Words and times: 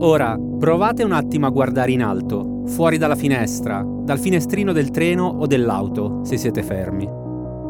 Ora, 0.00 0.38
provate 0.60 1.02
un 1.02 1.10
attimo 1.10 1.46
a 1.46 1.50
guardare 1.50 1.90
in 1.90 2.04
alto, 2.04 2.62
fuori 2.66 2.98
dalla 2.98 3.16
finestra, 3.16 3.84
dal 3.84 4.20
finestrino 4.20 4.72
del 4.72 4.90
treno 4.90 5.26
o 5.26 5.46
dell'auto, 5.48 6.20
se 6.22 6.36
siete 6.36 6.62
fermi. 6.62 7.04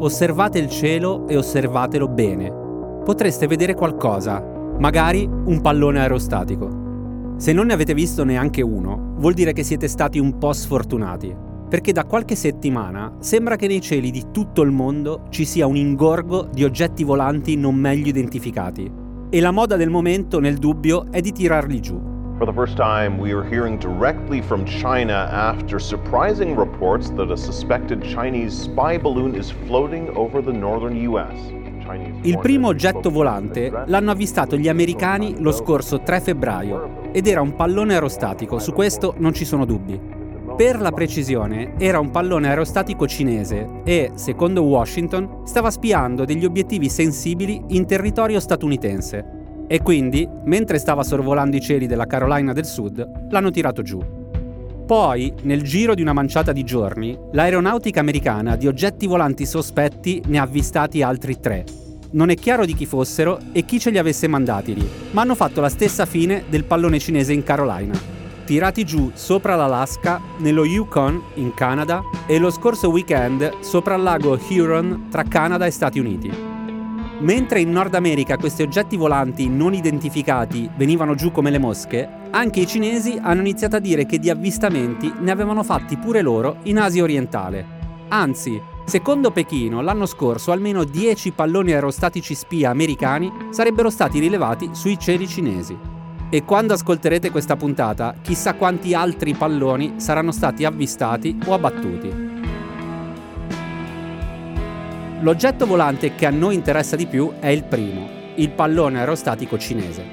Osservate 0.00 0.58
il 0.58 0.68
cielo 0.68 1.26
e 1.26 1.38
osservatelo 1.38 2.06
bene. 2.06 2.52
Potreste 3.02 3.46
vedere 3.46 3.74
qualcosa, 3.74 4.44
magari 4.78 5.24
un 5.24 5.62
pallone 5.62 6.00
aerostatico. 6.00 7.34
Se 7.38 7.54
non 7.54 7.68
ne 7.68 7.72
avete 7.72 7.94
visto 7.94 8.24
neanche 8.24 8.60
uno, 8.60 9.14
vuol 9.16 9.32
dire 9.32 9.54
che 9.54 9.62
siete 9.62 9.88
stati 9.88 10.18
un 10.18 10.36
po' 10.36 10.52
sfortunati, 10.52 11.34
perché 11.66 11.92
da 11.92 12.04
qualche 12.04 12.34
settimana 12.34 13.16
sembra 13.20 13.56
che 13.56 13.68
nei 13.68 13.80
cieli 13.80 14.10
di 14.10 14.24
tutto 14.30 14.60
il 14.60 14.70
mondo 14.70 15.22
ci 15.30 15.46
sia 15.46 15.66
un 15.66 15.76
ingorgo 15.76 16.46
di 16.52 16.62
oggetti 16.62 17.04
volanti 17.04 17.56
non 17.56 17.74
meglio 17.74 18.08
identificati. 18.08 18.92
E 19.30 19.40
la 19.40 19.50
moda 19.50 19.76
del 19.76 19.88
momento, 19.88 20.40
nel 20.40 20.58
dubbio, 20.58 21.06
è 21.10 21.22
di 21.22 21.32
tirarli 21.32 21.80
giù. 21.80 22.16
For 22.38 22.46
the 22.46 22.52
first 22.52 22.76
time, 22.76 23.18
we 23.18 23.32
are 23.32 23.42
hearing 23.42 23.80
directly 23.80 24.40
from 24.40 24.64
China 24.64 25.28
after 25.28 25.80
surprising 25.80 26.54
reports 26.54 27.10
that 27.16 27.32
a 27.32 27.36
suspected 27.36 28.00
Chinese 28.00 28.52
spy 28.56 28.96
balloon 28.96 29.34
is 29.34 29.50
floating 29.66 30.08
over 30.14 30.40
the 30.40 30.52
northern 30.52 30.96
US. 31.08 31.36
Il 32.22 32.38
primo 32.38 32.68
oggetto 32.68 33.10
volante 33.10 33.72
l'hanno 33.86 34.12
avvistato 34.12 34.56
gli 34.56 34.68
americani 34.68 35.40
lo 35.40 35.50
scorso 35.50 36.00
3 36.00 36.20
febbraio 36.20 37.10
ed 37.10 37.26
era 37.26 37.40
un 37.40 37.56
pallone 37.56 37.94
aerostatico, 37.94 38.60
su 38.60 38.72
questo 38.72 39.14
non 39.18 39.32
ci 39.32 39.44
sono 39.44 39.64
dubbi. 39.64 40.00
Per 40.56 40.80
la 40.80 40.92
precisione, 40.92 41.74
era 41.76 41.98
un 41.98 42.12
pallone 42.12 42.48
aerostatico 42.48 43.08
cinese 43.08 43.80
e, 43.82 44.12
secondo 44.14 44.62
Washington, 44.62 45.40
stava 45.42 45.72
spiando 45.72 46.24
degli 46.24 46.44
obiettivi 46.44 46.88
sensibili 46.88 47.64
in 47.68 47.84
territorio 47.84 48.38
statunitense. 48.38 49.37
E 49.70 49.82
quindi, 49.82 50.26
mentre 50.44 50.78
stava 50.78 51.02
sorvolando 51.02 51.54
i 51.54 51.60
cieli 51.60 51.86
della 51.86 52.06
Carolina 52.06 52.54
del 52.54 52.64
Sud, 52.64 53.28
l'hanno 53.28 53.50
tirato 53.50 53.82
giù. 53.82 54.02
Poi, 54.86 55.34
nel 55.42 55.62
giro 55.62 55.94
di 55.94 56.00
una 56.00 56.14
manciata 56.14 56.52
di 56.52 56.64
giorni, 56.64 57.16
l'aeronautica 57.32 58.00
americana 58.00 58.56
di 58.56 58.66
oggetti 58.66 59.06
volanti 59.06 59.44
sospetti 59.44 60.22
ne 60.28 60.38
ha 60.38 60.42
avvistati 60.42 61.02
altri 61.02 61.38
tre. 61.38 61.66
Non 62.12 62.30
è 62.30 62.34
chiaro 62.34 62.64
di 62.64 62.72
chi 62.72 62.86
fossero 62.86 63.38
e 63.52 63.66
chi 63.66 63.78
ce 63.78 63.90
li 63.90 63.98
avesse 63.98 64.26
mandati 64.26 64.74
lì, 64.74 64.88
ma 65.10 65.20
hanno 65.20 65.34
fatto 65.34 65.60
la 65.60 65.68
stessa 65.68 66.06
fine 66.06 66.44
del 66.48 66.64
pallone 66.64 66.98
cinese 66.98 67.34
in 67.34 67.42
Carolina. 67.42 67.92
Tirati 68.46 68.82
giù 68.84 69.10
sopra 69.12 69.56
l'Alaska, 69.56 70.18
nello 70.38 70.64
Yukon, 70.64 71.20
in 71.34 71.52
Canada, 71.52 72.02
e 72.26 72.38
lo 72.38 72.48
scorso 72.50 72.88
weekend 72.88 73.58
sopra 73.60 73.96
il 73.96 74.02
lago 74.02 74.40
Huron 74.48 75.08
tra 75.10 75.24
Canada 75.24 75.66
e 75.66 75.70
Stati 75.70 75.98
Uniti. 75.98 76.47
Mentre 77.20 77.60
in 77.60 77.72
Nord 77.72 77.94
America 77.94 78.36
questi 78.36 78.62
oggetti 78.62 78.96
volanti 78.96 79.48
non 79.48 79.74
identificati 79.74 80.70
venivano 80.76 81.16
giù 81.16 81.32
come 81.32 81.50
le 81.50 81.58
mosche, 81.58 82.08
anche 82.30 82.60
i 82.60 82.66
cinesi 82.66 83.18
hanno 83.20 83.40
iniziato 83.40 83.74
a 83.74 83.80
dire 83.80 84.06
che 84.06 84.20
di 84.20 84.30
avvistamenti 84.30 85.12
ne 85.18 85.30
avevano 85.32 85.64
fatti 85.64 85.96
pure 85.96 86.22
loro 86.22 86.58
in 86.64 86.78
Asia 86.78 87.02
orientale. 87.02 87.76
Anzi, 88.10 88.60
secondo 88.84 89.32
Pechino, 89.32 89.80
l'anno 89.80 90.06
scorso 90.06 90.52
almeno 90.52 90.84
10 90.84 91.32
palloni 91.32 91.72
aerostatici 91.72 92.36
spia 92.36 92.70
americani 92.70 93.32
sarebbero 93.50 93.90
stati 93.90 94.20
rilevati 94.20 94.70
sui 94.72 94.96
cieli 94.96 95.26
cinesi. 95.26 95.76
E 96.30 96.44
quando 96.44 96.74
ascolterete 96.74 97.30
questa 97.32 97.56
puntata, 97.56 98.14
chissà 98.22 98.54
quanti 98.54 98.94
altri 98.94 99.34
palloni 99.34 99.94
saranno 99.96 100.30
stati 100.30 100.64
avvistati 100.64 101.36
o 101.46 101.54
abbattuti. 101.54 102.27
L'oggetto 105.20 105.66
volante 105.66 106.14
che 106.14 106.26
a 106.26 106.30
noi 106.30 106.54
interessa 106.54 106.94
di 106.94 107.06
più 107.06 107.32
è 107.40 107.48
il 107.48 107.64
primo, 107.64 108.08
il 108.36 108.50
pallone 108.50 109.00
aerostatico 109.00 109.58
cinese. 109.58 110.04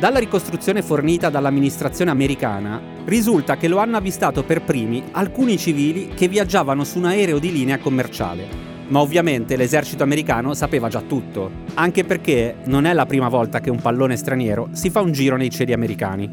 Dalla 0.00 0.18
ricostruzione 0.18 0.82
fornita 0.82 1.30
dall'amministrazione 1.30 2.10
americana 2.10 2.80
risulta 3.04 3.56
che 3.56 3.68
lo 3.68 3.78
hanno 3.78 3.96
avvistato 3.96 4.42
per 4.42 4.62
primi 4.62 5.04
alcuni 5.12 5.56
civili 5.56 6.08
che 6.08 6.26
viaggiavano 6.26 6.82
su 6.82 6.98
un 6.98 7.04
aereo 7.04 7.38
di 7.38 7.52
linea 7.52 7.78
commerciale. 7.78 8.44
Ma 8.88 8.98
ovviamente 8.98 9.54
l'esercito 9.54 10.02
americano 10.02 10.52
sapeva 10.54 10.88
già 10.88 11.00
tutto, 11.00 11.48
anche 11.74 12.02
perché 12.02 12.56
non 12.64 12.86
è 12.86 12.92
la 12.92 13.06
prima 13.06 13.28
volta 13.28 13.60
che 13.60 13.70
un 13.70 13.80
pallone 13.80 14.16
straniero 14.16 14.70
si 14.72 14.90
fa 14.90 15.00
un 15.00 15.12
giro 15.12 15.36
nei 15.36 15.50
cieli 15.50 15.72
americani. 15.72 16.28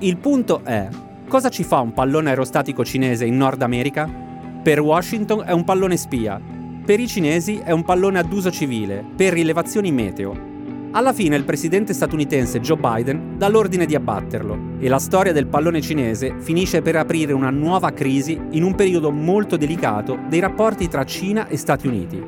Il 0.00 0.16
punto 0.16 0.62
è, 0.64 0.88
cosa 1.28 1.48
ci 1.48 1.62
fa 1.62 1.78
un 1.78 1.92
pallone 1.92 2.30
aerostatico 2.30 2.84
cinese 2.84 3.24
in 3.24 3.36
Nord 3.36 3.62
America? 3.62 4.10
Per 4.64 4.80
Washington 4.80 5.44
è 5.46 5.52
un 5.52 5.62
pallone 5.62 5.96
spia, 5.96 6.40
per 6.86 7.00
i 7.00 7.08
cinesi 7.08 7.60
è 7.64 7.72
un 7.72 7.82
pallone 7.82 8.20
ad 8.20 8.32
uso 8.32 8.48
civile, 8.48 9.04
per 9.16 9.32
rilevazioni 9.32 9.90
meteo. 9.90 10.54
Alla 10.92 11.12
fine 11.12 11.34
il 11.34 11.42
presidente 11.42 11.92
statunitense 11.92 12.60
Joe 12.60 12.76
Biden 12.76 13.36
dà 13.36 13.48
l'ordine 13.48 13.86
di 13.86 13.96
abbatterlo 13.96 14.76
e 14.78 14.88
la 14.88 15.00
storia 15.00 15.32
del 15.32 15.48
pallone 15.48 15.80
cinese 15.80 16.36
finisce 16.38 16.82
per 16.82 16.94
aprire 16.94 17.32
una 17.32 17.50
nuova 17.50 17.90
crisi 17.90 18.40
in 18.50 18.62
un 18.62 18.76
periodo 18.76 19.10
molto 19.10 19.56
delicato 19.56 20.16
dei 20.28 20.38
rapporti 20.38 20.86
tra 20.86 21.02
Cina 21.02 21.48
e 21.48 21.56
Stati 21.56 21.88
Uniti. 21.88 22.24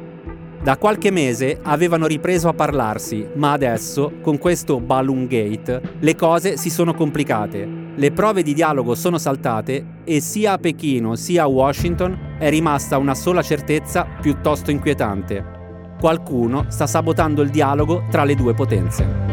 Da 0.60 0.76
qualche 0.76 1.12
mese 1.12 1.60
avevano 1.62 2.08
ripreso 2.08 2.48
a 2.48 2.52
parlarsi, 2.52 3.28
ma 3.36 3.52
adesso, 3.52 4.14
con 4.20 4.38
questo 4.38 4.80
Balloon 4.80 5.28
Gate, 5.28 5.80
le 6.00 6.16
cose 6.16 6.56
si 6.56 6.68
sono 6.68 6.94
complicate 6.94 7.77
le 7.98 8.12
prove 8.12 8.44
di 8.44 8.54
dialogo 8.54 8.94
sono 8.94 9.18
saltate 9.18 10.02
e 10.04 10.20
sia 10.20 10.52
a 10.52 10.58
Pechino 10.58 11.16
sia 11.16 11.42
a 11.42 11.46
Washington 11.46 12.36
è 12.38 12.48
rimasta 12.48 12.96
una 12.96 13.14
sola 13.14 13.42
certezza 13.42 14.06
piuttosto 14.20 14.70
inquietante. 14.70 15.96
Qualcuno 15.98 16.66
sta 16.68 16.86
sabotando 16.86 17.42
il 17.42 17.50
dialogo 17.50 18.04
tra 18.08 18.22
le 18.22 18.36
due 18.36 18.54
potenze. 18.54 19.26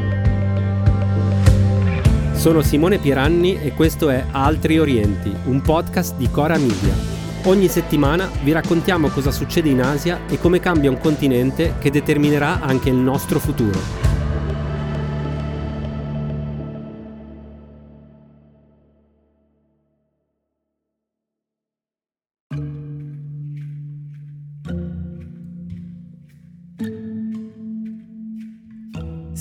Sono 2.34 2.64
Simone 2.64 2.98
Pieranni 2.98 3.62
e 3.62 3.72
questo 3.74 4.10
è 4.10 4.26
Altri 4.32 4.80
Orienti, 4.80 5.32
un 5.46 5.62
podcast 5.62 6.16
di 6.16 6.30
Cora 6.32 6.58
Media. 6.58 7.14
Ogni 7.44 7.68
settimana 7.68 8.28
vi 8.42 8.52
raccontiamo 8.52 9.10
cosa 9.10 9.30
succede 9.30 9.70
in 9.70 9.82
Asia 9.82 10.22
e 10.28 10.40
come 10.40 10.60
cambia 10.60 10.90
un 10.90 10.98
continente 10.98 11.76
che 11.78 11.92
determinerà 11.92 12.62
anche 12.62 12.90
il 12.90 12.96
nostro 12.96 13.38
futuro. 13.38 14.05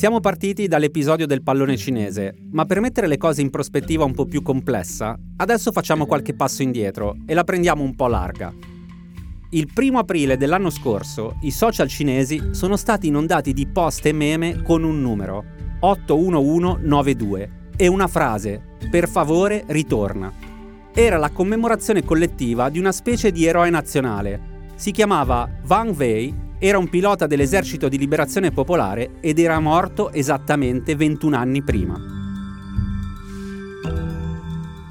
Siamo 0.04 0.20
partiti 0.20 0.68
dall'episodio 0.68 1.26
del 1.26 1.42
pallone 1.42 1.78
cinese, 1.78 2.34
ma 2.50 2.66
per 2.66 2.80
mettere 2.80 3.06
le 3.06 3.16
cose 3.16 3.40
in 3.40 3.48
prospettiva 3.48 4.04
un 4.04 4.12
po' 4.12 4.26
più 4.26 4.42
complessa, 4.42 5.18
adesso 5.36 5.72
facciamo 5.72 6.04
qualche 6.04 6.34
passo 6.34 6.62
indietro 6.62 7.16
e 7.24 7.32
la 7.32 7.42
prendiamo 7.42 7.82
un 7.82 7.94
po' 7.94 8.06
larga. 8.06 8.52
Il 9.48 9.70
primo 9.72 9.98
aprile 9.98 10.36
dell'anno 10.36 10.68
scorso 10.68 11.38
i 11.40 11.50
social 11.50 11.88
cinesi 11.88 12.48
sono 12.50 12.76
stati 12.76 13.06
inondati 13.06 13.54
di 13.54 13.66
post 13.66 14.04
e 14.04 14.12
meme 14.12 14.60
con 14.60 14.82
un 14.82 15.00
numero, 15.00 15.42
81192, 15.80 17.50
e 17.74 17.86
una 17.86 18.06
frase, 18.06 18.60
per 18.90 19.08
favore 19.08 19.64
ritorna. 19.68 20.30
Era 20.92 21.16
la 21.16 21.30
commemorazione 21.30 22.04
collettiva 22.04 22.68
di 22.68 22.78
una 22.78 22.92
specie 22.92 23.32
di 23.32 23.46
eroe 23.46 23.70
nazionale. 23.70 24.68
Si 24.74 24.90
chiamava 24.90 25.48
Wang 25.66 25.96
Wei 25.96 26.43
era 26.58 26.78
un 26.78 26.88
pilota 26.88 27.26
dell'esercito 27.26 27.88
di 27.88 27.98
liberazione 27.98 28.50
popolare 28.50 29.14
ed 29.20 29.38
era 29.38 29.58
morto 29.60 30.10
esattamente 30.12 30.94
21 30.96 31.36
anni 31.36 31.62
prima. 31.62 32.00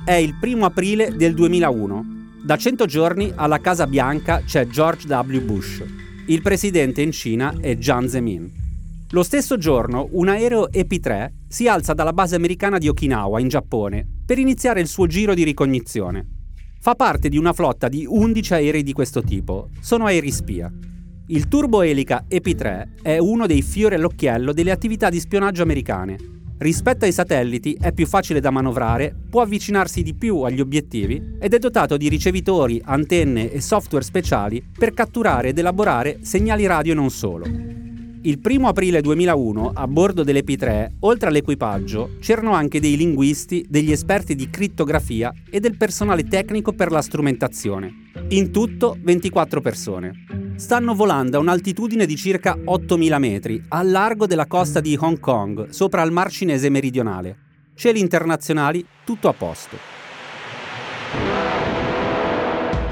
È 0.06 0.14
il 0.14 0.36
primo 0.40 0.66
aprile 0.66 1.16
del 1.16 1.34
2001. 1.34 2.06
Da 2.44 2.58
100 2.58 2.86
giorni 2.86 3.32
alla 3.34 3.60
Casa 3.60 3.88
Bianca 3.88 4.44
c'è 4.44 4.68
George 4.68 5.08
W. 5.08 5.40
Bush. 5.40 5.84
Il 6.28 6.42
presidente 6.42 7.02
in 7.02 7.12
Cina 7.12 7.56
è 7.60 7.78
Jiang 7.78 8.08
Zemin. 8.08 8.52
Lo 9.12 9.24
stesso 9.24 9.58
giorno 9.58 10.10
un 10.12 10.28
aereo 10.28 10.70
EP-3 10.72 11.32
si 11.48 11.68
alza 11.68 11.94
dalla 11.94 12.14
base 12.14 12.36
americana 12.36 12.80
di 12.80 12.88
Okinawa, 12.88 13.40
in 13.40 13.48
Giappone, 13.48 14.06
per 14.26 14.40
iniziare 14.40 14.82
il 14.82 14.88
suo 14.88 15.08
giro 15.08 15.34
di 15.34 15.44
ricognizione. 15.44 16.28
Fa 16.80 16.96
parte 16.96 17.30
di 17.30 17.38
una 17.38 17.54
flotta 17.54 17.88
di 17.88 18.06
11 18.06 18.54
aerei 18.56 18.84
di 18.84 18.92
questo 18.92 19.22
tipo. 19.22 19.70
Sono 19.80 20.06
aerei 20.06 20.32
spia. 20.32 20.70
Il 21.28 21.48
turboelica 21.48 22.26
EP-3 22.28 23.02
è 23.02 23.18
uno 23.18 23.48
dei 23.48 23.62
fiori 23.62 23.96
all'occhiello 23.96 24.52
delle 24.52 24.72
attività 24.72 25.10
di 25.10 25.22
spionaggio 25.22 25.62
americane. 25.64 26.18
Rispetto 26.58 27.06
ai 27.06 27.14
satelliti 27.14 27.78
è 27.80 27.94
più 27.94 28.06
facile 28.06 28.42
da 28.42 28.52
manovrare, 28.52 29.16
può 29.30 29.42
avvicinarsi 29.42 30.04
di 30.04 30.16
più 30.16 30.42
agli 30.42 30.60
obiettivi 30.60 31.38
ed 31.40 31.54
è 31.54 31.60
dotato 31.60 31.96
di 31.96 32.10
ricevitori, 32.10 32.82
antenne 32.84 33.50
e 33.52 33.62
software 33.62 34.04
speciali 34.04 34.66
per 34.78 34.94
catturare 34.94 35.50
ed 35.50 35.58
elaborare 35.58 36.20
segnali 36.24 36.66
radio 36.66 36.94
non 36.94 37.10
solo. 37.10 37.83
Il 38.26 38.40
1 38.42 38.70
aprile 38.70 39.02
2001, 39.02 39.72
a 39.74 39.86
bordo 39.86 40.24
dell'EP3, 40.24 40.92
oltre 41.02 41.28
all'equipaggio, 41.28 42.12
c'erano 42.22 42.54
anche 42.54 42.80
dei 42.80 42.96
linguisti, 42.96 43.66
degli 43.68 43.92
esperti 43.92 44.34
di 44.34 44.50
crittografia 44.50 45.34
e 45.50 45.60
del 45.60 45.76
personale 45.76 46.24
tecnico 46.24 46.72
per 46.72 46.90
la 46.90 47.02
strumentazione. 47.02 48.12
In 48.30 48.50
tutto 48.50 48.96
24 49.02 49.60
persone 49.60 50.54
stanno 50.56 50.96
volando 50.96 51.36
a 51.36 51.42
un'altitudine 51.42 52.06
di 52.06 52.16
circa 52.16 52.56
8.000 52.56 53.18
metri, 53.20 53.62
al 53.68 53.92
largo 53.92 54.26
della 54.26 54.48
costa 54.48 54.80
di 54.80 54.98
Hong 54.98 55.20
Kong, 55.20 55.68
sopra 55.72 56.02
il 56.04 56.12
Mar 56.14 56.32
Cinese 56.32 56.70
meridionale. 56.70 57.38
Cieli 57.76 58.00
internazionali, 58.00 58.86
tutto 59.04 59.28
a 59.28 59.34
posto. 59.34 60.03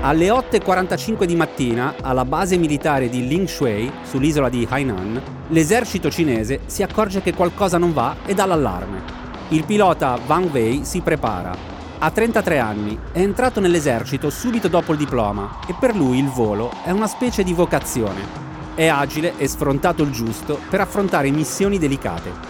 Alle 0.03 0.29
8.45 0.29 1.25
di 1.25 1.35
mattina, 1.35 1.93
alla 2.01 2.25
base 2.25 2.57
militare 2.57 3.07
di 3.07 3.27
Lingshui, 3.27 3.91
sull'isola 4.01 4.49
di 4.49 4.67
Hainan, 4.67 5.21
l'esercito 5.49 6.09
cinese 6.09 6.61
si 6.65 6.81
accorge 6.81 7.21
che 7.21 7.35
qualcosa 7.35 7.77
non 7.77 7.93
va 7.93 8.15
e 8.25 8.33
dà 8.33 8.47
l'allarme. 8.47 9.03
Il 9.49 9.63
pilota 9.63 10.17
Wang 10.25 10.51
Wei 10.51 10.85
si 10.85 11.01
prepara. 11.01 11.55
Ha 11.99 12.09
33 12.09 12.57
anni, 12.57 12.97
è 13.11 13.19
entrato 13.19 13.59
nell'esercito 13.59 14.31
subito 14.31 14.67
dopo 14.67 14.91
il 14.91 14.97
diploma 14.97 15.59
e 15.67 15.75
per 15.79 15.95
lui 15.95 16.17
il 16.17 16.29
volo 16.29 16.71
è 16.83 16.89
una 16.89 17.05
specie 17.05 17.43
di 17.43 17.53
vocazione. 17.53 18.39
È 18.73 18.87
agile 18.87 19.37
e 19.37 19.47
sfrontato 19.47 20.01
il 20.01 20.09
giusto 20.09 20.57
per 20.67 20.81
affrontare 20.81 21.29
missioni 21.29 21.77
delicate 21.77 22.49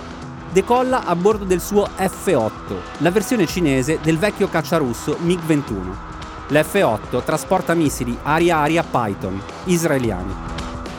decolla 0.54 1.06
a 1.06 1.15
bordo 1.15 1.45
del 1.45 1.62
suo 1.62 1.88
F-8, 1.95 2.75
la 2.97 3.09
versione 3.09 3.45
cinese 3.45 4.00
del 4.01 4.18
vecchio 4.18 4.50
cacciarusso 4.50 5.18
MiG-21. 5.21 6.10
L'F-8 6.51 7.24
trasporta 7.24 7.74
missili 7.74 8.18
aria-aria 8.21 8.83
Python, 8.83 9.42
israeliani. 9.68 10.33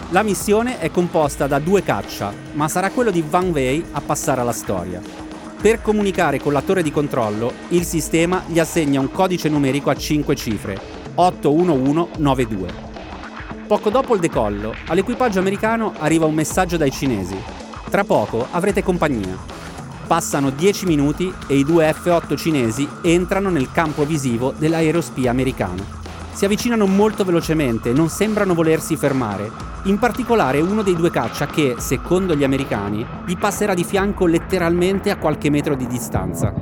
La 0.08 0.22
missione 0.22 0.78
è 0.78 0.90
composta 0.90 1.46
da 1.46 1.58
due 1.58 1.82
caccia, 1.82 2.32
ma 2.52 2.68
sarà 2.68 2.88
quello 2.88 3.10
di 3.10 3.22
Van 3.28 3.50
Wei 3.50 3.84
a 3.92 4.00
passare 4.00 4.40
alla 4.40 4.52
storia. 4.52 5.02
Per 5.60 5.82
comunicare 5.82 6.40
con 6.40 6.54
la 6.54 6.62
torre 6.62 6.82
di 6.82 6.90
controllo, 6.90 7.52
il 7.68 7.84
sistema 7.84 8.44
gli 8.46 8.58
assegna 8.58 8.98
un 8.98 9.10
codice 9.10 9.50
numerico 9.50 9.90
a 9.90 9.94
5 9.94 10.34
cifre, 10.34 10.80
81192. 11.16 12.72
Poco 13.66 13.90
dopo 13.90 14.14
il 14.14 14.20
decollo, 14.20 14.74
all'equipaggio 14.86 15.38
americano 15.38 15.92
arriva 15.98 16.24
un 16.24 16.32
messaggio 16.32 16.78
dai 16.78 16.90
cinesi, 16.90 17.36
tra 17.90 18.04
poco 18.04 18.46
avrete 18.52 18.82
compagnia. 18.82 19.61
Passano 20.12 20.50
10 20.50 20.84
minuti 20.84 21.32
e 21.46 21.56
i 21.56 21.64
due 21.64 21.90
F-8 21.90 22.36
cinesi 22.36 22.86
entrano 23.00 23.48
nel 23.48 23.72
campo 23.72 24.04
visivo 24.04 24.52
dell'aerospia 24.54 25.30
americano. 25.30 25.82
Si 26.32 26.44
avvicinano 26.44 26.86
molto 26.86 27.24
velocemente 27.24 27.88
e 27.88 27.92
non 27.94 28.10
sembrano 28.10 28.52
volersi 28.52 28.94
fermare, 28.96 29.50
in 29.84 29.98
particolare 29.98 30.60
uno 30.60 30.82
dei 30.82 30.94
due 30.94 31.10
caccia 31.10 31.46
che, 31.46 31.76
secondo 31.78 32.36
gli 32.36 32.44
americani, 32.44 33.06
gli 33.24 33.38
passerà 33.38 33.72
di 33.72 33.84
fianco 33.84 34.26
letteralmente 34.26 35.08
a 35.08 35.16
qualche 35.16 35.48
metro 35.48 35.74
di 35.74 35.86
distanza. 35.86 36.52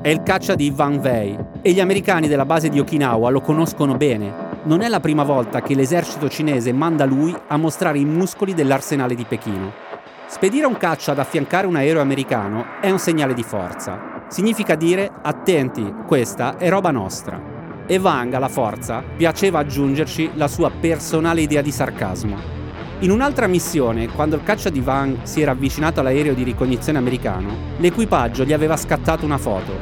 È 0.00 0.08
il 0.08 0.22
caccia 0.22 0.54
di 0.54 0.70
Van 0.70 1.00
Wei 1.02 1.36
e 1.60 1.72
gli 1.72 1.80
americani 1.80 2.28
della 2.28 2.46
base 2.46 2.68
di 2.68 2.78
Okinawa 2.78 3.30
lo 3.30 3.40
conoscono 3.40 3.96
bene. 3.96 4.60
Non 4.62 4.80
è 4.80 4.86
la 4.86 5.00
prima 5.00 5.24
volta 5.24 5.60
che 5.60 5.74
l'esercito 5.74 6.28
cinese 6.28 6.72
manda 6.72 7.04
lui 7.04 7.36
a 7.48 7.56
mostrare 7.56 7.98
i 7.98 8.04
muscoli 8.04 8.54
dell'arsenale 8.54 9.16
di 9.16 9.24
Pechino. 9.24 9.93
Spedire 10.26 10.66
un 10.66 10.76
caccia 10.76 11.12
ad 11.12 11.18
affiancare 11.18 11.66
un 11.66 11.76
aereo 11.76 12.00
americano 12.00 12.80
è 12.80 12.90
un 12.90 12.98
segnale 12.98 13.34
di 13.34 13.42
forza. 13.42 14.24
Significa 14.28 14.74
dire 14.74 15.10
attenti, 15.22 15.94
questa 16.06 16.56
è 16.56 16.68
roba 16.70 16.90
nostra. 16.90 17.52
E 17.86 17.98
Wang 17.98 18.32
alla 18.32 18.48
forza 18.48 19.02
piaceva 19.16 19.58
aggiungerci 19.58 20.30
la 20.34 20.48
sua 20.48 20.70
personale 20.70 21.42
idea 21.42 21.60
di 21.60 21.70
sarcasmo. 21.70 22.36
In 23.00 23.10
un'altra 23.10 23.46
missione, 23.46 24.08
quando 24.08 24.36
il 24.36 24.42
caccia 24.42 24.70
di 24.70 24.80
Wang 24.80 25.22
si 25.24 25.42
era 25.42 25.50
avvicinato 25.50 26.00
all'aereo 26.00 26.32
di 26.32 26.42
ricognizione 26.42 26.98
americano, 26.98 27.54
l'equipaggio 27.76 28.44
gli 28.44 28.54
aveva 28.54 28.78
scattato 28.78 29.26
una 29.26 29.38
foto. 29.38 29.72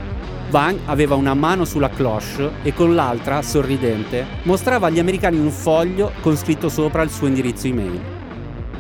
Wang 0.51 0.81
aveva 0.87 1.15
una 1.15 1.35
mano 1.35 1.65
sulla 1.65 1.89
cloche 1.89 2.51
e 2.63 2.75
con 2.75 2.97
l'altra, 2.97 3.43
sorridente, 3.43 4.27
mostrava 4.43 4.89
agli 4.89 4.99
americani 4.99 5.39
un 5.39 5.51
foglio 5.51 6.13
con 6.21 6.37
scritto 6.37 6.69
sopra 6.69 7.03
il 7.03 7.11
suo 7.11 7.29
indirizzo 7.29 7.69
email. 7.69 8.22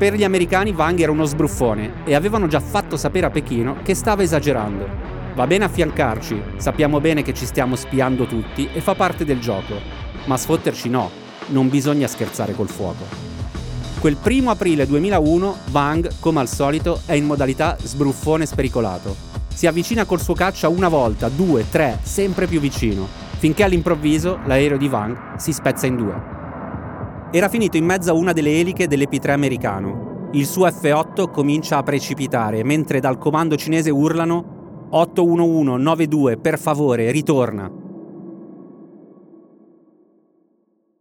Per 0.02 0.14
gli 0.14 0.24
americani 0.24 0.72
Wang 0.72 0.98
era 0.98 1.12
uno 1.12 1.24
sbruffone 1.24 2.02
e 2.04 2.16
avevano 2.16 2.48
già 2.48 2.58
fatto 2.58 2.96
sapere 2.96 3.26
a 3.26 3.30
Pechino 3.30 3.82
che 3.84 3.94
stava 3.94 4.24
esagerando. 4.24 4.84
Va 5.36 5.46
bene 5.46 5.62
affiancarci, 5.62 6.42
sappiamo 6.56 7.00
bene 7.00 7.22
che 7.22 7.32
ci 7.32 7.46
stiamo 7.46 7.76
spiando 7.76 8.26
tutti 8.26 8.68
e 8.72 8.80
fa 8.80 8.96
parte 8.96 9.24
del 9.24 9.38
gioco, 9.38 9.76
ma 10.24 10.36
sfotterci 10.36 10.88
no, 10.88 11.08
non 11.50 11.68
bisogna 11.68 12.08
scherzare 12.08 12.52
col 12.52 12.68
fuoco. 12.68 13.04
Quel 14.00 14.16
primo 14.16 14.50
aprile 14.50 14.88
2001 14.88 15.56
Wang, 15.70 16.10
come 16.18 16.40
al 16.40 16.48
solito, 16.48 17.02
è 17.06 17.12
in 17.12 17.24
modalità 17.24 17.76
sbruffone 17.80 18.44
spericolato. 18.44 19.14
Si 19.54 19.68
avvicina 19.68 20.04
col 20.04 20.20
suo 20.20 20.34
caccia 20.34 20.68
una 20.68 20.88
volta, 20.88 21.28
due, 21.28 21.64
tre, 21.70 22.00
sempre 22.02 22.48
più 22.48 22.58
vicino, 22.58 23.06
finché 23.38 23.62
all'improvviso 23.62 24.40
l'aereo 24.46 24.78
di 24.78 24.88
Wang 24.88 25.36
si 25.36 25.52
spezza 25.52 25.86
in 25.86 25.94
due 25.94 26.41
era 27.34 27.48
finito 27.48 27.78
in 27.78 27.86
mezzo 27.86 28.10
a 28.10 28.14
una 28.14 28.34
delle 28.34 28.60
eliche 28.60 28.86
dell'Ep-3 28.86 29.30
americano. 29.30 30.28
Il 30.32 30.44
suo 30.44 30.70
F-8 30.70 31.30
comincia 31.30 31.78
a 31.78 31.82
precipitare 31.82 32.62
mentre 32.62 33.00
dal 33.00 33.16
comando 33.16 33.56
cinese 33.56 33.88
urlano 33.88 34.88
81192 34.90 36.36
per 36.36 36.58
favore, 36.58 37.10
ritorna. 37.10 37.72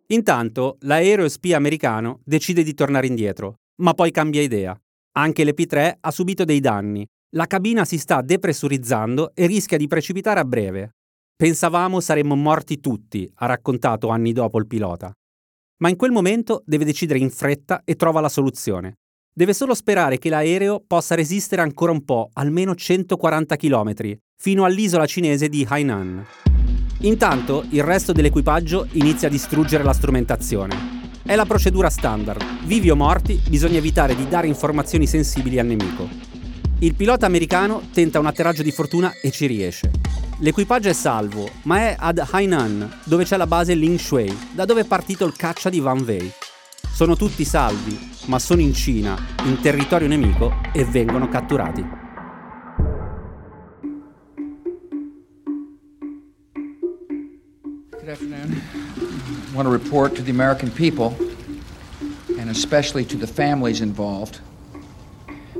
Intanto 0.07 0.78
l'aereo 0.81 1.28
spia 1.28 1.57
americano 1.57 2.22
decide 2.24 2.63
di 2.63 2.74
tornare 2.74 3.07
indietro, 3.07 3.56
ma 3.81 3.94
poi 3.94 4.12
cambia 4.12 4.42
idea. 4.42 4.74
Anche 5.18 5.44
l'Ep-3 5.44 5.95
ha 6.00 6.12
subito 6.12 6.45
dei 6.45 6.62
danni. 6.62 7.06
La 7.36 7.45
cabina 7.45 7.84
si 7.84 7.98
sta 7.98 8.22
depressurizzando 8.22 9.31
e 9.34 9.48
rischia 9.48 9.75
di 9.75 9.88
precipitare 9.88 10.39
a 10.39 10.45
breve. 10.45 10.92
Pensavamo 11.36 12.00
saremmo 12.00 12.36
morti 12.36 12.80
tutti, 12.80 13.30
ha 13.36 13.48
raccontato 13.48 14.07
anni 14.07 14.31
dopo 14.31 14.57
il 14.57 14.68
pilota 14.68 15.13
ma 15.81 15.89
in 15.89 15.95
quel 15.95 16.12
momento 16.12 16.63
deve 16.66 16.86
decidere 16.86 17.19
in 17.19 17.30
fretta 17.30 17.81
e 17.83 17.95
trova 17.95 18.22
la 18.22 18.30
soluzione. 18.30 18.98
Deve 19.33 19.54
solo 19.54 19.74
sperare 19.74 20.18
che 20.18 20.30
l'aereo 20.30 20.83
possa 20.86 21.16
resistere 21.16 21.62
ancora 21.62 21.92
un 21.92 22.04
po', 22.04 22.30
almeno 22.33 22.75
140 22.75 23.56
km, 23.56 23.94
fino 24.36 24.63
all'isola 24.63 25.06
cinese 25.06 25.50
di 25.50 25.66
Hainan. 25.68 26.25
Intanto 27.00 27.66
il 27.69 27.83
resto 27.83 28.12
dell'equipaggio 28.12 28.88
inizia 28.92 29.28
a 29.28 29.31
distruggere 29.31 29.83
la 29.83 29.94
strumentazione. 29.94 31.00
È 31.24 31.36
la 31.36 31.45
procedura 31.45 31.89
standard. 31.89 32.44
Vivi 32.65 32.89
o 32.89 32.96
morti, 32.96 33.39
bisogna 33.48 33.77
evitare 33.77 34.15
di 34.15 34.27
dare 34.27 34.48
informazioni 34.48 35.08
sensibili 35.08 35.58
al 35.58 35.65
nemico. 35.65 36.08
Il 36.79 36.96
pilota 36.96 37.25
americano 37.25 37.82
tenta 37.91 38.20
un 38.20 38.25
atterraggio 38.25 38.63
di 38.63 38.72
fortuna 38.72 39.13
e 39.22 39.32
ci 39.32 39.48
riesce. 39.48 39.91
L'equipaggio 40.43 40.89
è 40.89 40.93
salvo, 40.93 41.48
ma 41.65 41.77
è 41.81 41.95
ad 42.00 42.17
Hainan, 42.31 43.01
dove 43.03 43.25
c'è 43.25 43.38
la 43.38 43.45
base 43.45 43.75
Ling 43.75 44.00
Shui, 44.00 44.36
da 44.53 44.65
dove 44.65 44.81
è 44.81 44.86
partito 44.86 45.24
il 45.24 45.36
caccia 45.36 45.69
di 45.69 45.79
Van 45.79 46.01
Wei. 46.01 46.31
Sono 46.91 47.15
tutti 47.15 47.45
salvi, 47.45 48.10
ma 48.25 48.39
sono 48.39 48.60
in 48.62 48.74
Cina, 48.74 49.15
in 49.43 49.62
territorio 49.62 50.07
nemico, 50.07 50.51
e 50.74 50.83
vengono 50.83 51.29
catturati. 51.29 51.88
Good 58.00 58.10
afternoon. 58.10 58.60
I 58.98 59.53
want 59.53 59.67
to 59.67 59.71
report 59.71 60.15
to 60.15 60.24
the 60.24 60.31
American 60.31 60.71
people, 60.71 61.15
and 62.39 62.50
especially 62.50 63.05
to 63.05 63.15
the 63.15 63.27
families 63.27 63.79
involved, 63.79 64.39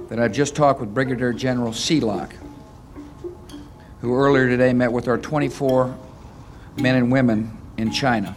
that 0.08 0.18
I've 0.18 0.34
just 0.34 0.56
talked 0.56 0.80
with 0.80 0.92
Brigadier 0.92 1.34
General 1.36 1.72
Sealock, 1.72 2.34
who 4.02 4.16
earlier 4.16 4.48
today 4.48 4.74
met 4.74 4.92
with 4.92 5.08
our 5.08 5.18
24 5.18 5.96
men 6.78 6.96
and 6.96 7.12
women 7.12 7.52
in 7.78 7.92
China. 7.92 8.36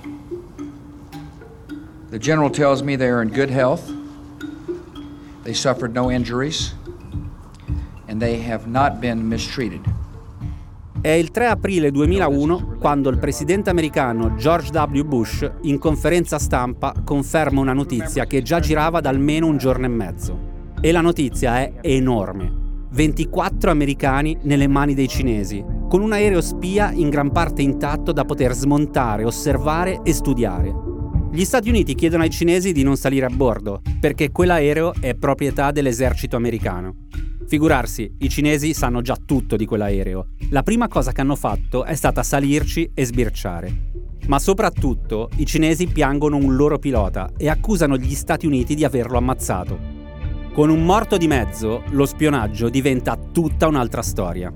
The 2.11 2.19
general 2.19 2.51
tells 2.51 2.83
me 2.83 2.97
they 2.97 3.09
are 3.09 3.23
in 3.23 3.31
good 3.31 3.51
health, 3.51 3.91
they 5.43 5.55
suffered 5.55 5.95
no 5.95 6.11
injuries, 6.11 6.75
and 8.07 8.21
they 8.21 8.41
have 8.43 8.67
not 8.67 9.01
been 9.01 9.27
mistreated. 9.29 9.81
È 11.01 11.11
il 11.11 11.31
3 11.31 11.49
aprile 11.49 11.91
2001 11.91 12.77
quando 12.79 13.11
il 13.11 13.19
presidente 13.19 13.69
americano 13.69 14.37
George 14.37 14.71
W. 14.71 15.03
Bush 15.03 15.47
in 15.63 15.79
conferenza 15.79 16.39
stampa 16.39 16.95
conferma 17.05 17.61
una 17.61 17.75
notizia 17.75 18.27
che 18.27 18.41
già 18.41 18.59
girava 18.59 19.01
da 19.01 19.11
almeno 19.11 19.47
un 19.47 19.59
giorno 19.59 19.85
e 19.85 19.89
mezzo. 19.89 20.39
E 20.81 20.93
la 20.93 21.03
notizia 21.03 21.59
è 21.59 21.75
enorme. 21.83 22.64
24 22.95 23.73
americani 23.73 24.39
nelle 24.43 24.69
mani 24.69 24.95
dei 24.95 25.09
cinesi, 25.09 25.65
con 25.89 26.01
un 26.01 26.13
aereo 26.13 26.41
spia 26.41 26.93
in 26.93 27.09
gran 27.09 27.33
parte 27.33 27.61
intatto 27.61 28.13
da 28.13 28.25
poter 28.25 28.53
smontare, 28.53 29.25
osservare 29.25 30.03
e 30.05 30.13
studiare. 30.13 30.73
Gli 31.33 31.45
Stati 31.45 31.69
Uniti 31.69 31.97
chiedono 31.97 32.23
ai 32.23 32.31
cinesi 32.31 32.71
di 32.71 32.85
non 32.85 32.97
salire 32.97 33.27
a 33.27 33.35
bordo, 33.35 33.83
perché 33.99 34.31
quell'aereo 34.31 34.95
è 35.01 35.17
proprietà 35.17 35.73
dell'esercito 35.73 36.37
americano. 36.37 37.09
Figurarsi, 37.49 38.15
i 38.19 38.29
cinesi 38.29 38.73
sanno 38.73 39.03
già 39.03 39.17
tutto 39.17 39.57
di 39.57 39.67
quell'aereo. 39.67 40.29
La 40.51 40.63
prima 40.63 40.87
cosa 40.87 41.11
che 41.11 41.21
hanno 41.21 41.35
fatto 41.35 41.85
è 41.85 41.97
stata 41.97 42.23
salirci 42.23 42.93
e 42.95 43.05
sbirciare. 43.05 43.91
Ma 44.29 44.39
soprattutto 44.39 45.31
i 45.39 45.47
cinesi 45.47 45.89
piangono 45.89 46.37
un 46.37 46.55
loro 46.55 46.79
pilota 46.79 47.33
e 47.37 47.49
accusano 47.49 47.97
gli 47.97 48.15
Stati 48.15 48.47
Uniti 48.47 48.77
di 48.77 48.85
averlo 48.85 49.19
ammazzato. 49.19 50.04
Con 50.55 50.71
un 50.71 50.85
morto 50.85 51.17
di 51.17 51.27
mezzo, 51.27 51.83
lo 51.89 52.07
spionaggio 52.07 52.69
diventa 52.69 53.17
tutta 53.17 53.67
un'altra 53.67 54.03
storia. 54.03 54.55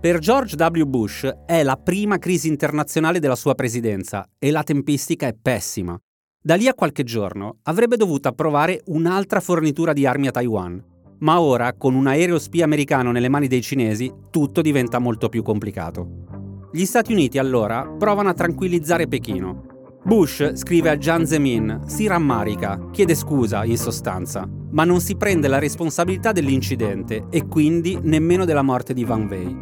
Per 0.00 0.18
George 0.20 0.56
W. 0.56 0.84
Bush 0.84 1.30
è 1.44 1.62
la 1.62 1.76
prima 1.76 2.16
crisi 2.16 2.48
internazionale 2.48 3.18
della 3.18 3.36
sua 3.36 3.54
presidenza 3.54 4.26
e 4.38 4.50
la 4.50 4.62
tempistica 4.62 5.26
è 5.26 5.34
pessima. 5.34 5.98
Da 6.40 6.54
lì 6.54 6.66
a 6.66 6.72
qualche 6.72 7.02
giorno 7.02 7.58
avrebbe 7.64 7.98
dovuto 7.98 8.28
approvare 8.28 8.80
un'altra 8.86 9.40
fornitura 9.40 9.92
di 9.92 10.06
armi 10.06 10.28
a 10.28 10.30
Taiwan. 10.30 10.82
Ma 11.18 11.42
ora, 11.42 11.74
con 11.74 11.94
un 11.94 12.06
aereo 12.06 12.38
spia 12.38 12.64
americano 12.64 13.12
nelle 13.12 13.28
mani 13.28 13.48
dei 13.48 13.60
cinesi, 13.60 14.10
tutto 14.30 14.62
diventa 14.62 14.98
molto 14.98 15.28
più 15.28 15.42
complicato. 15.42 16.70
Gli 16.72 16.86
Stati 16.86 17.12
Uniti 17.12 17.36
allora 17.36 17.86
provano 17.86 18.30
a 18.30 18.34
tranquillizzare 18.34 19.08
Pechino. 19.08 19.72
Bush 20.06 20.52
scrive 20.52 20.90
a 20.90 20.98
Jiang 20.98 21.24
Zemin, 21.24 21.84
si 21.86 22.06
rammarica, 22.06 22.78
chiede 22.90 23.14
scusa 23.14 23.64
in 23.64 23.78
sostanza, 23.78 24.46
ma 24.72 24.84
non 24.84 25.00
si 25.00 25.16
prende 25.16 25.48
la 25.48 25.58
responsabilità 25.58 26.30
dell'incidente 26.30 27.24
e 27.30 27.46
quindi 27.46 27.98
nemmeno 28.02 28.44
della 28.44 28.60
morte 28.60 28.92
di 28.92 29.02
Van 29.02 29.26
Wei. 29.26 29.56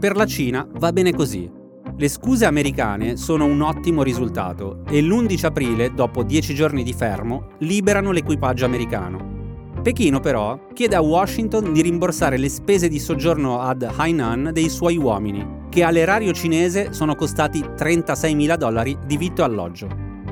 Per 0.00 0.16
la 0.16 0.26
Cina 0.26 0.66
va 0.78 0.92
bene 0.92 1.12
così. 1.12 1.48
Le 1.96 2.08
scuse 2.08 2.46
americane 2.46 3.16
sono 3.16 3.44
un 3.44 3.60
ottimo 3.60 4.02
risultato 4.02 4.82
e 4.88 5.00
l'11 5.00 5.46
aprile, 5.46 5.94
dopo 5.94 6.24
dieci 6.24 6.52
giorni 6.52 6.82
di 6.82 6.92
fermo, 6.92 7.50
liberano 7.58 8.10
l'equipaggio 8.10 8.64
americano. 8.64 9.34
Pechino 9.82 10.18
però 10.18 10.66
chiede 10.72 10.96
a 10.96 11.00
Washington 11.00 11.72
di 11.72 11.80
rimborsare 11.80 12.38
le 12.38 12.48
spese 12.48 12.88
di 12.88 12.98
soggiorno 12.98 13.60
ad 13.60 13.88
Hainan 13.96 14.50
dei 14.52 14.68
suoi 14.68 14.96
uomini, 14.96 15.46
che 15.76 15.82
all'erario 15.82 16.32
cinese 16.32 16.94
sono 16.94 17.14
costati 17.14 17.60
36.000 17.60 18.56
dollari 18.56 18.96
di 19.04 19.18
vitto 19.18 19.42
e 19.42 19.44
alloggio. 19.44 19.86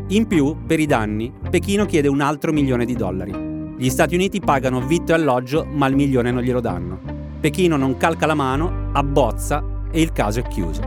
In 0.09 0.27
più, 0.27 0.65
per 0.67 0.81
i 0.81 0.87
danni, 0.87 1.31
Pechino 1.51 1.85
chiede 1.85 2.09
un 2.09 2.23
altro 2.23 2.51
milione 2.51 2.87
di 2.87 2.95
dollari. 2.95 3.75
Gli 3.77 3.91
Stati 3.91 4.15
Uniti 4.15 4.41
pagano 4.41 4.81
vitto 4.87 5.13
e 5.13 5.17
alloggio, 5.17 5.67
ma 5.71 5.87
il 5.87 5.97
milione 5.97 6.31
non 6.31 6.43
glielo 6.43 6.61
danno. 6.61 6.99
Pechino 7.41 7.77
non 7.77 7.99
calca 7.99 8.25
la 8.25 8.33
mano, 8.33 8.89
abbozza 8.95 9.63
e 9.91 10.01
il 10.01 10.13
caso 10.13 10.41
è 10.41 10.49
chiuso. 10.49 10.81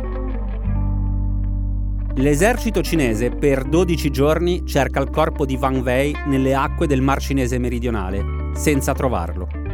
L'esercito 2.16 2.82
cinese 2.82 3.30
per 3.30 3.64
12 3.64 4.10
giorni 4.10 4.66
cerca 4.66 5.00
il 5.00 5.12
corpo 5.12 5.46
di 5.46 5.56
Wang 5.56 5.84
Wei 5.84 6.16
nelle 6.26 6.56
acque 6.56 6.88
del 6.88 7.02
Mar 7.02 7.22
Cinese 7.22 7.60
meridionale 7.60 8.26
senza 8.56 8.94
trovarlo. 8.94 9.67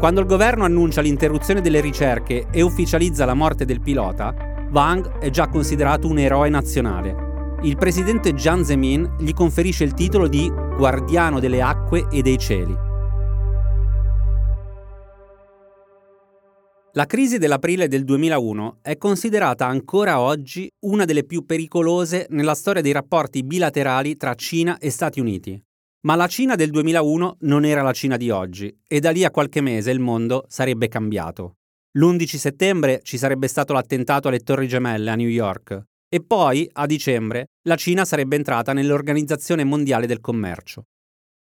Quando 0.00 0.20
il 0.20 0.26
governo 0.26 0.64
annuncia 0.64 1.02
l'interruzione 1.02 1.60
delle 1.60 1.82
ricerche 1.82 2.46
e 2.50 2.62
ufficializza 2.62 3.26
la 3.26 3.34
morte 3.34 3.66
del 3.66 3.82
pilota, 3.82 4.34
Wang 4.72 5.18
è 5.18 5.28
già 5.28 5.46
considerato 5.48 6.08
un 6.08 6.18
eroe 6.18 6.48
nazionale. 6.48 7.58
Il 7.64 7.76
presidente 7.76 8.32
Jiang 8.32 8.64
Zemin 8.64 9.16
gli 9.18 9.34
conferisce 9.34 9.84
il 9.84 9.92
titolo 9.92 10.26
di 10.26 10.50
guardiano 10.50 11.38
delle 11.38 11.60
acque 11.60 12.06
e 12.10 12.22
dei 12.22 12.38
cieli. 12.38 12.74
La 16.92 17.04
crisi 17.04 17.36
dell'aprile 17.36 17.86
del 17.86 18.04
2001 18.04 18.78
è 18.80 18.96
considerata 18.96 19.66
ancora 19.66 20.18
oggi 20.18 20.66
una 20.86 21.04
delle 21.04 21.24
più 21.24 21.44
pericolose 21.44 22.26
nella 22.30 22.54
storia 22.54 22.80
dei 22.80 22.92
rapporti 22.92 23.42
bilaterali 23.42 24.16
tra 24.16 24.34
Cina 24.34 24.78
e 24.78 24.88
Stati 24.88 25.20
Uniti. 25.20 25.62
Ma 26.02 26.14
la 26.14 26.28
Cina 26.28 26.54
del 26.54 26.70
2001 26.70 27.36
non 27.40 27.66
era 27.66 27.82
la 27.82 27.92
Cina 27.92 28.16
di 28.16 28.30
oggi 28.30 28.74
e 28.86 29.00
da 29.00 29.10
lì 29.10 29.22
a 29.22 29.30
qualche 29.30 29.60
mese 29.60 29.90
il 29.90 30.00
mondo 30.00 30.46
sarebbe 30.48 30.88
cambiato. 30.88 31.56
L'11 31.98 32.36
settembre 32.36 33.00
ci 33.02 33.18
sarebbe 33.18 33.48
stato 33.48 33.74
l'attentato 33.74 34.28
alle 34.28 34.38
Torri 34.38 34.66
Gemelle 34.66 35.10
a 35.10 35.14
New 35.14 35.28
York 35.28 35.82
e 36.08 36.22
poi, 36.22 36.66
a 36.72 36.86
dicembre, 36.86 37.48
la 37.66 37.76
Cina 37.76 38.06
sarebbe 38.06 38.36
entrata 38.36 38.72
nell'Organizzazione 38.72 39.62
Mondiale 39.62 40.06
del 40.06 40.20
Commercio. 40.20 40.84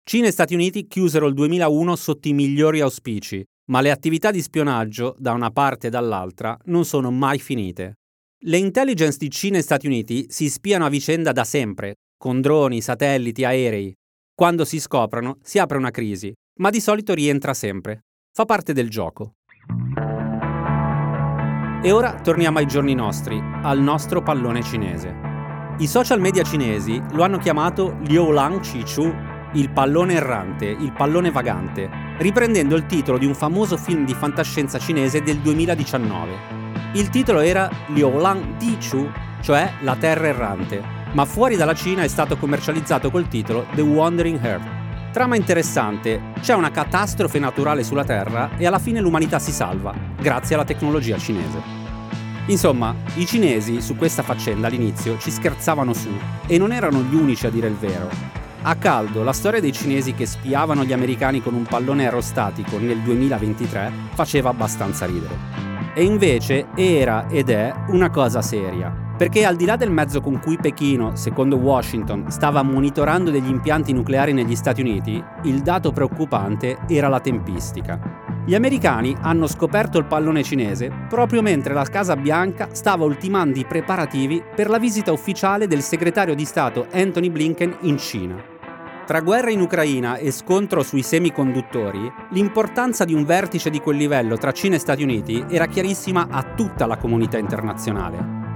Cina 0.04 0.26
e 0.26 0.32
Stati 0.32 0.56
Uniti 0.56 0.88
chiusero 0.88 1.28
il 1.28 1.36
2001 1.36 1.96
sotto 1.96 2.28
i 2.28 2.34
migliori 2.34 2.82
auspici, 2.82 3.44
ma 3.70 3.82
le 3.82 3.92
attività 3.92 4.32
di 4.32 4.42
spionaggio, 4.42 5.16
da 5.20 5.34
una 5.34 5.52
parte 5.52 5.88
e 5.88 5.90
dall'altra, 5.92 6.58
non 6.66 6.84
sono 6.84 7.12
mai 7.12 7.38
finite. 7.38 7.98
Le 8.46 8.58
intelligence 8.58 9.18
di 9.20 9.30
Cina 9.30 9.60
e 9.60 9.62
Stati 9.62 9.86
Uniti 9.86 10.26
si 10.30 10.50
spiano 10.50 10.86
a 10.86 10.90
vicenda 10.90 11.32
da 11.32 11.44
sempre, 11.44 11.98
con 12.18 12.42
droni, 12.42 12.82
satelliti, 12.82 13.44
aerei, 13.44 13.94
quando 14.38 14.66
si 14.66 14.80
scoprono, 14.80 15.40
si 15.42 15.58
apre 15.58 15.80
una 15.80 15.90
crisi, 15.90 16.32
ma 16.60 16.70
di 16.70 16.80
solito 16.80 17.16
rientra 17.16 17.56
sempre. 17.56 18.02
Fa 18.32 18.46
parte 18.46 18.72
del 18.72 18.88
gioco. 18.88 19.38
E 21.82 21.92
ora 21.92 22.22
torniamo 22.22 22.60
ai 22.60 22.68
giorni 22.68 22.94
nostri, 22.94 23.42
al 23.64 23.80
nostro 23.80 24.22
pallone 24.22 24.62
cinese. 24.62 25.12
I 25.80 25.88
social 25.88 26.20
media 26.20 26.44
cinesi 26.44 27.02
lo 27.14 27.24
hanno 27.24 27.40
chiamato 27.40 27.98
Liu 28.04 28.30
Lang 28.30 28.60
Chi-chu, 28.60 29.12
il 29.54 29.72
pallone 29.72 30.14
errante, 30.14 30.66
il 30.66 30.94
pallone 30.94 31.32
vagante, 31.32 31.90
riprendendo 32.20 32.76
il 32.76 32.86
titolo 32.86 33.18
di 33.18 33.26
un 33.26 33.34
famoso 33.34 33.76
film 33.76 34.06
di 34.06 34.14
fantascienza 34.14 34.78
cinese 34.78 35.24
del 35.24 35.40
2019. 35.40 36.34
Il 36.94 37.10
titolo 37.10 37.40
era 37.40 37.72
Liu 37.88 38.20
Lang 38.20 38.58
Di-chu, 38.58 39.10
cioè 39.42 39.78
La 39.82 39.96
Terra 39.96 40.28
Errante, 40.28 40.97
ma 41.18 41.26
fuori 41.26 41.56
dalla 41.56 41.74
Cina 41.74 42.04
è 42.04 42.08
stato 42.08 42.38
commercializzato 42.38 43.10
col 43.10 43.28
titolo 43.28 43.66
The 43.74 43.82
Wandering 43.82 44.40
Earth. 44.46 45.12
Trama 45.12 45.36
interessante, 45.36 46.22
c'è 46.42 46.54
una 46.54 46.70
catastrofe 46.70 47.40
naturale 47.40 47.84
sulla 47.84 48.04
Terra 48.04 48.52
e 48.56 48.68
alla 48.68 48.78
fine 48.78 49.00
l'umanità 49.00 49.40
si 49.40 49.52
salva, 49.52 49.96
grazie 50.22 50.54
alla 50.54 50.64
tecnologia 50.64 51.18
cinese. 51.18 51.60
Insomma, 52.46 52.94
i 53.16 53.26
cinesi 53.26 53.82
su 53.82 53.96
questa 53.96 54.22
faccenda 54.22 54.68
all'inizio 54.68 55.18
ci 55.18 55.32
scherzavano 55.32 55.92
su 55.92 56.12
e 56.46 56.60
non 56.60 56.72
erano 56.72 57.02
gli 57.02 57.16
unici 57.16 57.48
a 57.48 57.50
dire 57.50 57.68
il 57.68 57.78
vero. 57.78 58.12
A 58.62 58.76
caldo, 58.76 59.24
la 59.24 59.34
storia 59.34 59.60
dei 59.60 59.72
cinesi 59.72 60.14
che 60.14 60.28
spiavano 60.28 60.84
gli 60.84 60.94
americani 60.94 61.42
con 61.42 61.56
un 61.56 61.64
pallone 61.64 62.04
aerostatico 62.04 62.78
nel 62.78 63.00
2023 63.00 63.92
faceva 64.14 64.50
abbastanza 64.50 65.08
ridere. 65.08 65.36
E 65.96 66.04
invece 66.04 66.68
era 66.76 67.28
ed 67.28 67.50
è 67.50 67.74
una 67.88 68.12
cosa 68.12 68.44
seria. 68.44 69.06
Perché 69.18 69.46
al 69.46 69.56
di 69.56 69.66
là 69.66 69.76
del 69.76 69.90
mezzo 69.90 70.22
con 70.22 70.40
cui 70.40 70.58
Pechino, 70.58 71.16
secondo 71.16 71.56
Washington, 71.58 72.30
stava 72.30 72.62
monitorando 72.62 73.32
degli 73.32 73.50
impianti 73.50 73.92
nucleari 73.92 74.32
negli 74.32 74.56
Stati 74.56 74.82
Uniti, 74.82 75.24
il 75.44 75.62
dato 75.62 75.92
preoccupante 75.92 76.78
era 76.88 77.08
la 77.08 77.20
tempistica. 77.20 78.00
Gli 78.46 78.54
americani 78.54 79.16
hanno 79.20 79.48
scoperto 79.48 79.98
il 79.98 80.06
pallone 80.06 80.44
cinese 80.44 80.92
proprio 81.10 81.42
mentre 81.42 81.74
la 81.74 81.84
Casa 81.84 82.16
Bianca 82.16 82.70
stava 82.74 83.06
ultimando 83.06 83.58
i 83.58 83.66
preparativi 83.66 84.42
per 84.56 84.70
la 84.70 84.78
visita 84.78 85.12
ufficiale 85.12 85.66
del 85.66 85.82
segretario 85.82 86.36
di 86.36 86.46
Stato 86.46 86.86
Anthony 86.92 87.32
Blinken 87.32 87.76
in 87.82 87.98
Cina. 87.98 88.36
Tra 89.08 89.22
guerra 89.22 89.50
in 89.50 89.62
Ucraina 89.62 90.18
e 90.18 90.32
scontro 90.32 90.84
sui 90.84 91.02
semiconduttori, 91.02 92.12
l'importanza 92.32 93.04
di 93.04 93.16
un 93.16 93.26
vertice 93.26 93.72
di 93.72 93.80
quel 93.80 93.98
livello 93.98 94.38
tra 94.38 94.52
Cina 94.52 94.76
e 94.76 94.80
Stati 94.80 95.02
Uniti 95.02 95.44
era 95.50 95.66
chiarissima 95.66 96.28
a 96.30 96.44
tutta 96.56 96.86
la 96.86 96.98
comunità 96.98 97.38
internazionale. 97.38 98.47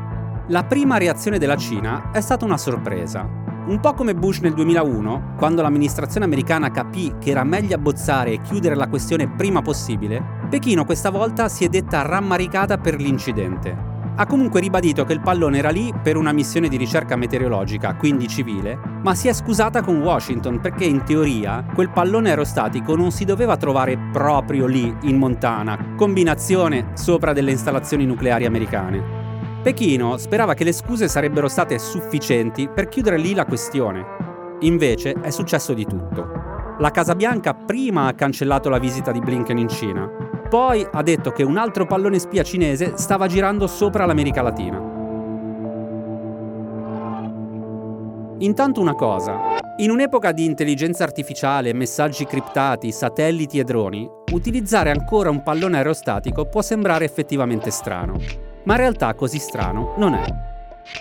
La 0.48 0.64
prima 0.64 0.98
reazione 0.98 1.38
della 1.38 1.56
Cina 1.56 2.10
è 2.12 2.20
stata 2.20 2.46
una 2.46 2.58
sorpresa. 2.58 3.30
Un 3.68 3.80
po' 3.80 3.94
come 3.94 4.16
Bush 4.16 4.40
nel 4.40 4.56
2001, 4.56 5.36
quando 5.38 5.62
l'amministrazione 5.62 6.26
americana 6.26 6.72
capì 6.72 7.14
che 7.20 7.30
era 7.30 7.44
meglio 7.44 7.76
abbozzare 7.76 8.32
e 8.32 8.42
chiudere 8.42 8.74
la 8.74 8.88
questione 8.88 9.30
prima 9.30 9.62
possibile, 9.62 10.40
Pechino 10.50 10.84
questa 10.84 11.12
volta 11.12 11.48
si 11.48 11.64
è 11.64 11.70
detta 11.70 12.02
rammaricata 12.02 12.80
per 12.80 13.00
l'incidente. 13.00 13.90
Ha 14.16 14.26
comunque 14.26 14.60
ribadito 14.60 15.06
che 15.06 15.14
il 15.14 15.22
pallone 15.22 15.60
era 15.60 15.70
lì 15.70 15.94
per 16.02 16.18
una 16.18 16.34
missione 16.34 16.68
di 16.68 16.76
ricerca 16.76 17.16
meteorologica, 17.16 17.96
quindi 17.96 18.28
civile, 18.28 18.78
ma 19.04 19.14
si 19.14 19.28
è 19.28 19.34
scusata 19.34 19.84
con 19.84 20.02
Washington 20.02 20.60
perché 20.60 20.86
in 20.86 21.04
teoria 21.04 21.64
quel 21.74 21.92
pallone 21.92 22.30
aerostatico 22.30 22.96
non 22.96 23.12
si 23.12 23.26
doveva 23.26 23.58
trovare 23.58 23.98
proprio 24.12 24.66
lì, 24.66 24.94
in 25.04 25.18
Montana, 25.18 25.94
combinazione 25.96 26.90
sopra 26.96 27.32
delle 27.32 27.52
installazioni 27.52 28.06
nucleari 28.06 28.46
americane. 28.46 29.21
Pechino 29.62 30.18
sperava 30.18 30.56
che 30.56 30.63
le 30.63 30.72
scuse 30.72 31.08
sarebbero 31.08 31.48
state 31.48 31.77
sufficienti 31.77 32.68
per 32.68 32.88
chiudere 32.88 33.18
lì 33.18 33.36
la 33.36 33.46
questione. 33.46 34.03
Invece 34.62 35.13
è 35.22 35.30
successo 35.30 35.75
di 35.75 35.86
tutto. 35.86 36.75
La 36.80 36.89
Casa 36.89 37.13
Bianca 37.13 37.53
prima 37.53 38.08
ha 38.08 38.13
cancellato 38.13 38.70
la 38.70 38.80
visita 38.80 39.12
di 39.12 39.20
Blinken 39.20 39.60
in 39.60 39.70
Cina, 39.70 40.10
poi 40.50 40.86
ha 40.91 41.03
detto 41.03 41.32
che 41.32 41.44
un 41.44 41.58
altro 41.58 41.86
pallone 41.86 42.18
spia 42.18 42.41
cinese 42.41 42.94
stava 42.96 43.27
girando 43.27 43.68
sopra 43.68 44.06
l'America 44.06 44.41
Latina. 44.41 44.82
Intanto 48.39 48.82
una 48.82 48.96
cosa, 48.96 49.38
in 49.77 49.91
un'epoca 49.91 50.32
di 50.32 50.44
intelligenza 50.44 51.03
artificiale, 51.03 51.72
messaggi 51.74 52.25
criptati, 52.25 52.91
satelliti 52.91 53.60
e 53.60 53.63
droni, 53.63 54.10
utilizzare 54.32 54.89
ancora 54.89 55.30
un 55.30 55.44
pallone 55.44 55.77
aerostatico 55.77 56.46
può 56.46 56.63
sembrare 56.63 57.06
effettivamente 57.06 57.70
strano 57.70 58.50
ma 58.63 58.74
in 58.74 58.80
realtà 58.80 59.13
così 59.13 59.39
strano 59.39 59.94
non 59.98 60.13
è. 60.13 60.50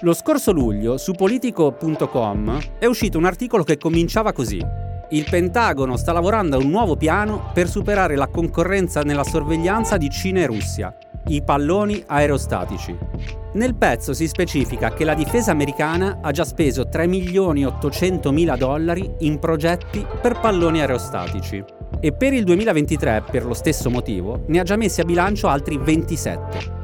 Lo 0.02 0.12
scorso 0.14 0.52
luglio 0.52 0.96
su 0.96 1.12
politico.com 1.12 2.58
è 2.78 2.86
uscito 2.86 3.18
un 3.18 3.24
articolo 3.24 3.64
che 3.64 3.78
cominciava 3.78 4.32
così. 4.32 4.64
Il 5.10 5.26
Pentagono 5.28 5.96
sta 5.96 6.12
lavorando 6.12 6.56
a 6.56 6.60
un 6.60 6.70
nuovo 6.70 6.96
piano 6.96 7.50
per 7.52 7.68
superare 7.68 8.14
la 8.14 8.28
concorrenza 8.28 9.02
nella 9.02 9.24
sorveglianza 9.24 9.96
di 9.96 10.08
Cina 10.08 10.40
e 10.40 10.46
Russia, 10.46 10.94
i 11.26 11.42
palloni 11.42 12.02
aerostatici. 12.06 12.96
Nel 13.54 13.74
pezzo 13.74 14.12
si 14.12 14.28
specifica 14.28 14.92
che 14.92 15.04
la 15.04 15.14
difesa 15.14 15.50
americana 15.50 16.20
ha 16.22 16.30
già 16.30 16.44
speso 16.44 16.88
3 16.88 17.08
milioni 17.08 17.66
800 17.66 18.30
mila 18.30 18.54
dollari 18.54 19.10
in 19.20 19.40
progetti 19.40 20.06
per 20.22 20.38
palloni 20.38 20.80
aerostatici 20.80 21.64
e 21.98 22.12
per 22.12 22.32
il 22.32 22.44
2023, 22.44 23.24
per 23.28 23.44
lo 23.44 23.54
stesso 23.54 23.90
motivo, 23.90 24.44
ne 24.46 24.60
ha 24.60 24.62
già 24.62 24.76
messi 24.76 25.00
a 25.00 25.04
bilancio 25.04 25.48
altri 25.48 25.76
27. 25.76 26.79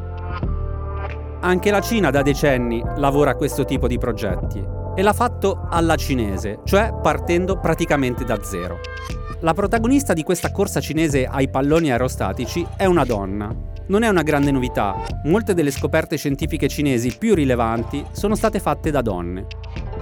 Anche 1.40 1.70
la 1.70 1.80
Cina 1.80 2.10
da 2.10 2.22
decenni 2.22 2.82
lavora 2.96 3.32
a 3.32 3.36
questo 3.36 3.64
tipo 3.64 3.86
di 3.86 3.98
progetti 3.98 4.64
e 4.94 5.02
l'ha 5.02 5.12
fatto 5.12 5.66
alla 5.70 5.94
cinese, 5.94 6.60
cioè 6.64 6.92
partendo 7.00 7.60
praticamente 7.60 8.24
da 8.24 8.42
zero. 8.42 8.80
La 9.40 9.52
protagonista 9.52 10.14
di 10.14 10.22
questa 10.22 10.50
corsa 10.50 10.80
cinese 10.80 11.26
ai 11.26 11.48
palloni 11.50 11.90
aerostatici 11.90 12.66
è 12.76 12.86
una 12.86 13.04
donna. 13.04 13.54
Non 13.88 14.02
è 14.02 14.08
una 14.08 14.22
grande 14.22 14.50
novità, 14.50 14.96
molte 15.24 15.52
delle 15.52 15.70
scoperte 15.70 16.16
scientifiche 16.16 16.68
cinesi 16.68 17.14
più 17.16 17.34
rilevanti 17.34 18.04
sono 18.10 18.34
state 18.34 18.58
fatte 18.58 18.90
da 18.90 19.02
donne. 19.02 19.46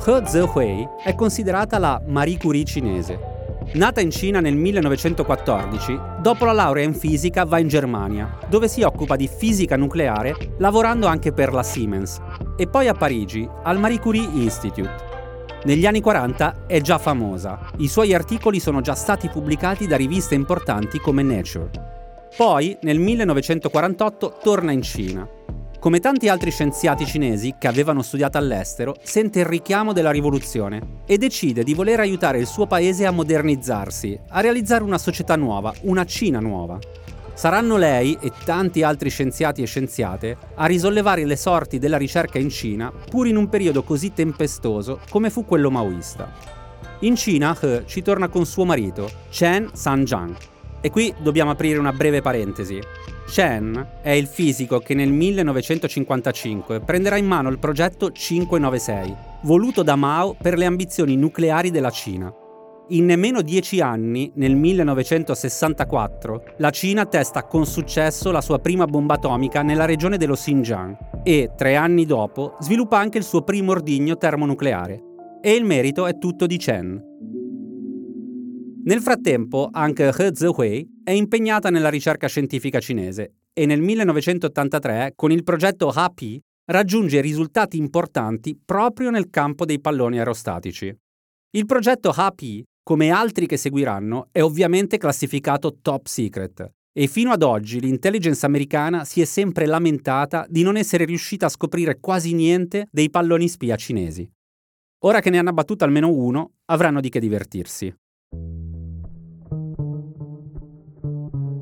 He 0.07 0.23
Zihui 0.27 0.89
è 1.03 1.15
considerata 1.15 1.79
la 1.79 2.01
Marie 2.07 2.39
Curie 2.39 2.65
cinese. 2.65 3.34
Nata 3.75 4.01
in 4.01 4.13
Cina 4.13 4.39
nel 4.39 4.55
1914, 4.55 5.99
dopo 6.21 6.45
la 6.45 6.53
laurea 6.53 6.85
in 6.85 6.95
fisica 6.95 7.45
va 7.45 7.59
in 7.59 7.67
Germania, 7.67 8.39
dove 8.49 8.69
si 8.69 8.83
occupa 8.83 9.17
di 9.17 9.27
fisica 9.27 9.77
nucleare 9.77 10.55
lavorando 10.59 11.09
anche 11.09 11.33
per 11.33 11.53
la 11.53 11.65
Siemens, 11.65 12.21
e 12.57 12.69
poi 12.69 12.87
a 12.87 12.95
Parigi, 12.95 13.49
al 13.65 13.81
Marie 13.81 13.99
Curie 13.99 14.29
Institute. 14.33 14.95
Negli 15.65 15.87
anni 15.87 16.01
40 16.01 16.67
è 16.69 16.81
già 16.81 16.99
famosa, 16.99 17.59
i 17.79 17.89
suoi 17.89 18.15
articoli 18.15 18.61
sono 18.61 18.81
già 18.81 18.95
stati 18.95 19.29
pubblicati 19.29 19.89
da 19.89 19.97
riviste 19.97 20.37
importanti 20.37 21.01
come 21.01 21.25
Nature. 21.25 21.71
Poi, 22.37 22.79
nel 22.83 23.01
1948, 23.01 24.39
torna 24.41 24.71
in 24.71 24.83
Cina. 24.83 25.29
Come 25.85 26.01
tanti 26.01 26.29
altri 26.29 26.51
scienziati 26.51 27.05
cinesi 27.05 27.57
che 27.59 27.67
avevano 27.69 28.01
studiato 28.01 28.39
all'estero, 28.39 28.97
sente 29.03 29.41
il 29.41 29.45
richiamo 29.45 29.93
della 29.93 30.11
rivoluzione 30.11 31.03
e 31.05 31.19
decide 31.19 31.63
di 31.63 31.75
voler 31.75 32.01
aiutare 32.01 32.39
il 32.39 32.47
suo 32.47 32.67
paese 32.67 33.05
a 33.05 33.11
modernizzarsi, 33.11 34.19
a 34.31 34.41
realizzare 34.41 34.83
una 34.83 34.97
società 34.97 35.37
nuova, 35.37 35.75
una 35.83 36.07
Cina 36.07 36.41
nuova. 36.41 36.79
Saranno 37.35 37.77
lei 37.77 38.17
e 38.19 38.33
tanti 38.47 38.83
altri 38.83 39.11
scienziati 39.11 39.61
e 39.61 39.67
scienziate 39.67 40.39
a 40.55 40.65
risollevare 40.65 41.27
le 41.27 41.37
sorti 41.37 41.79
della 41.79 41.99
ricerca 41.99 42.39
in 42.39 42.49
Cina, 42.49 42.91
pur 42.91 43.27
in 43.27 43.37
un 43.37 43.51
periodo 43.51 43.83
così 43.83 44.15
tempestoso 44.15 45.01
come 45.11 45.29
fu 45.29 45.45
quello 45.45 45.71
maoista. 45.71 46.33
In 47.01 47.15
Cina 47.15 47.55
He 47.61 47.83
ci 47.85 48.01
torna 48.01 48.29
con 48.29 48.47
suo 48.47 48.65
marito, 48.65 49.11
Chen 49.29 49.69
Sanjiang. 49.75 50.54
E 50.85 50.91
qui 50.91 51.15
dobbiamo 51.19 51.51
aprire 51.51 51.79
una 51.79 51.95
breve 51.95 52.21
parentesi. 52.21 52.79
Chen 53.27 54.01
è 54.03 54.11
il 54.11 54.27
fisico 54.27 54.81
che 54.81 54.93
nel 54.93 55.11
1955 55.11 56.81
prenderà 56.81 57.17
in 57.17 57.25
mano 57.25 57.49
il 57.49 57.59
progetto 57.59 58.13
596, 58.13 59.15
voluto 59.45 59.83
da 59.83 59.97
Mao 59.97 60.37
per 60.39 60.59
le 60.59 60.67
ambizioni 60.67 61.17
nucleari 61.17 61.71
della 61.71 61.89
Cina. 61.89 62.31
In 62.89 63.07
nemmeno 63.07 63.41
dieci 63.41 63.81
anni, 63.81 64.31
nel 64.35 64.57
1964, 64.57 66.43
la 66.59 66.69
Cina 66.69 67.07
testa 67.07 67.45
con 67.45 67.65
successo 67.65 68.31
la 68.31 68.43
sua 68.43 68.59
prima 68.59 68.85
bomba 68.85 69.15
atomica 69.15 69.63
nella 69.63 69.87
regione 69.87 70.19
dello 70.19 70.35
Xinjiang 70.35 71.23
e, 71.23 71.53
tre 71.57 71.77
anni 71.77 72.05
dopo, 72.05 72.59
sviluppa 72.61 72.99
anche 72.99 73.17
il 73.17 73.25
suo 73.25 73.41
primo 73.41 73.71
ordigno 73.71 74.19
termonucleare. 74.19 75.01
E 75.41 75.55
il 75.55 75.65
merito 75.65 76.05
è 76.05 76.19
tutto 76.19 76.45
di 76.45 76.59
Chen. 76.59 77.03
Nel 78.85 79.01
frattempo, 79.01 79.69
anche 79.73 80.13
He 80.17 80.31
Zihui 80.35 81.01
è 81.03 81.11
impegnata 81.11 81.71
nella 81.71 81.89
ricerca 81.89 82.29
scientifica 82.29 82.81
cinese 82.81 83.35
e 83.53 83.67
nel 83.67 83.81
1983, 83.81 85.13
con 85.17 85.33
il 85.33 85.43
progetto 85.43 85.89
HAPI, 85.89 86.41
raggiunge 86.67 87.21
risultati 87.21 87.77
importanti 87.77 88.59
proprio 88.63 89.11
nel 89.11 89.31
campo 89.31 89.65
dei 89.65 89.81
palloni 89.81 90.19
aerostatici. 90.19 90.95
Il 91.51 91.67
progetto 91.67 92.13
HAPI 92.15 92.65
come 92.85 93.09
altri 93.09 93.47
che 93.47 93.57
seguiranno, 93.57 94.29
è 94.31 94.43
ovviamente 94.43 94.99
classificato 94.99 95.79
top 95.81 96.07
secret. 96.07 96.71
E 96.93 97.07
fino 97.09 97.33
ad 97.33 97.43
oggi 97.43 97.81
l'intelligence 97.81 98.45
americana 98.47 99.05
si 99.05 99.21
è 99.21 99.25
sempre 99.25 99.67
lamentata 99.67 100.47
di 100.49 100.63
non 100.63 100.77
essere 100.77 101.07
riuscita 101.07 101.47
a 101.47 101.49
scoprire 101.49 101.99
quasi 101.99 102.35
niente 102.35 102.87
dei 102.93 103.11
palloni 103.11 103.49
spia 103.49 103.75
cinesi. 103.77 104.31
Ora 105.05 105.21
che 105.21 105.31
ne 105.31 105.39
hanno 105.39 105.49
abbattuto 105.49 105.85
almeno 105.85 106.13
uno, 106.13 106.53
avranno 106.67 107.01
di 107.01 107.09
che 107.09 107.21
divertirsi. 107.21 107.93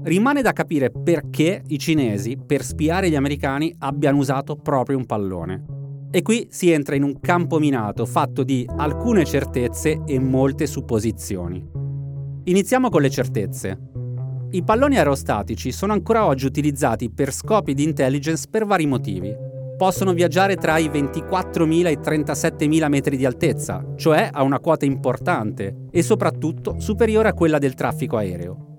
Rimane 0.05 0.43
da 0.43 0.53
capire 0.53 0.91
perché 0.91 1.63
i 1.69 1.79
cinesi, 1.79 2.37
per 2.37 2.65
spiare 2.65 3.09
gli 3.09 3.15
americani, 3.15 3.73
abbiano 3.79 4.19
usato 4.19 4.57
proprio 4.57 4.99
un 4.99 5.07
pallone. 5.07 5.65
E 6.11 6.23
qui 6.23 6.49
si 6.51 6.71
entra 6.71 6.97
in 6.97 7.05
un 7.05 7.21
campo 7.21 7.61
minato 7.61 8.05
fatto 8.05 8.43
di 8.43 8.69
alcune 8.77 9.25
certezze 9.25 10.03
e 10.05 10.19
molte 10.19 10.67
supposizioni. 10.67 11.65
Iniziamo 12.45 12.89
con 12.89 13.01
le 13.01 13.11
certezze. 13.11 13.79
I 14.51 14.65
palloni 14.65 14.97
aerostatici 14.97 15.71
sono 15.71 15.93
ancora 15.93 16.27
oggi 16.27 16.47
utilizzati 16.47 17.09
per 17.09 17.33
scopi 17.33 17.73
di 17.73 17.85
intelligence 17.85 18.49
per 18.51 18.67
vari 18.67 18.87
motivi. 18.87 19.33
Possono 19.79 20.13
viaggiare 20.13 20.57
tra 20.57 20.79
i 20.79 20.89
24.000 20.89 21.87
e 21.87 21.93
i 21.93 21.99
37.000 21.99 22.89
metri 22.89 23.17
di 23.17 23.25
altezza, 23.25 23.85
cioè 23.95 24.29
a 24.33 24.43
una 24.43 24.59
quota 24.59 24.85
importante 24.85 25.87
e 25.93 26.03
soprattutto 26.03 26.81
superiore 26.81 27.29
a 27.29 27.35
quella 27.35 27.59
del 27.59 27.75
traffico 27.75 28.17
aereo. 28.17 28.72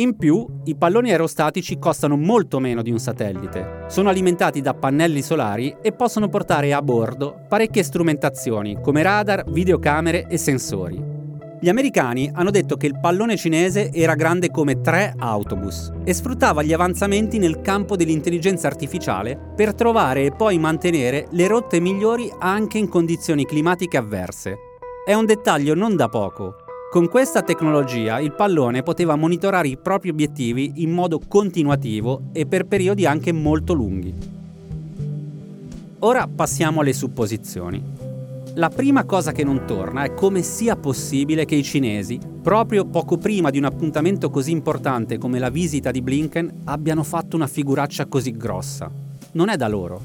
In 0.00 0.16
più, 0.16 0.46
i 0.64 0.76
palloni 0.76 1.10
aerostatici 1.10 1.78
costano 1.78 2.16
molto 2.16 2.58
meno 2.58 2.80
di 2.80 2.90
un 2.90 2.98
satellite, 2.98 3.84
sono 3.88 4.08
alimentati 4.08 4.62
da 4.62 4.72
pannelli 4.72 5.20
solari 5.20 5.76
e 5.82 5.92
possono 5.92 6.30
portare 6.30 6.72
a 6.72 6.80
bordo 6.80 7.44
parecchie 7.46 7.82
strumentazioni 7.82 8.80
come 8.80 9.02
radar, 9.02 9.44
videocamere 9.50 10.26
e 10.26 10.38
sensori. 10.38 11.04
Gli 11.60 11.68
americani 11.68 12.30
hanno 12.32 12.50
detto 12.50 12.78
che 12.78 12.86
il 12.86 12.98
pallone 12.98 13.36
cinese 13.36 13.92
era 13.92 14.14
grande 14.14 14.50
come 14.50 14.80
tre 14.80 15.12
autobus 15.18 15.92
e 16.02 16.14
sfruttava 16.14 16.62
gli 16.62 16.72
avanzamenti 16.72 17.36
nel 17.36 17.60
campo 17.60 17.94
dell'intelligenza 17.94 18.68
artificiale 18.68 19.38
per 19.54 19.74
trovare 19.74 20.24
e 20.24 20.32
poi 20.32 20.58
mantenere 20.58 21.26
le 21.32 21.46
rotte 21.46 21.78
migliori 21.78 22.32
anche 22.38 22.78
in 22.78 22.88
condizioni 22.88 23.44
climatiche 23.44 23.98
avverse. 23.98 24.56
È 25.04 25.12
un 25.12 25.26
dettaglio 25.26 25.74
non 25.74 25.94
da 25.94 26.08
poco, 26.08 26.54
con 26.90 27.08
questa 27.08 27.42
tecnologia 27.42 28.18
il 28.18 28.32
pallone 28.32 28.82
poteva 28.82 29.14
monitorare 29.14 29.68
i 29.68 29.76
propri 29.76 30.08
obiettivi 30.08 30.72
in 30.82 30.90
modo 30.90 31.20
continuativo 31.20 32.30
e 32.32 32.46
per 32.46 32.66
periodi 32.66 33.06
anche 33.06 33.30
molto 33.30 33.74
lunghi. 33.74 34.12
Ora 36.00 36.26
passiamo 36.26 36.80
alle 36.80 36.92
supposizioni. 36.92 37.80
La 38.54 38.70
prima 38.70 39.04
cosa 39.04 39.30
che 39.30 39.44
non 39.44 39.66
torna 39.66 40.02
è 40.02 40.14
come 40.14 40.42
sia 40.42 40.74
possibile 40.74 41.44
che 41.44 41.54
i 41.54 41.62
cinesi, 41.62 42.18
proprio 42.42 42.84
poco 42.84 43.18
prima 43.18 43.50
di 43.50 43.58
un 43.58 43.66
appuntamento 43.66 44.28
così 44.28 44.50
importante 44.50 45.16
come 45.16 45.38
la 45.38 45.48
visita 45.48 45.92
di 45.92 46.02
Blinken, 46.02 46.62
abbiano 46.64 47.04
fatto 47.04 47.36
una 47.36 47.46
figuraccia 47.46 48.06
così 48.06 48.32
grossa. 48.32 48.90
Non 49.32 49.48
è 49.48 49.56
da 49.56 49.68
loro. 49.68 50.00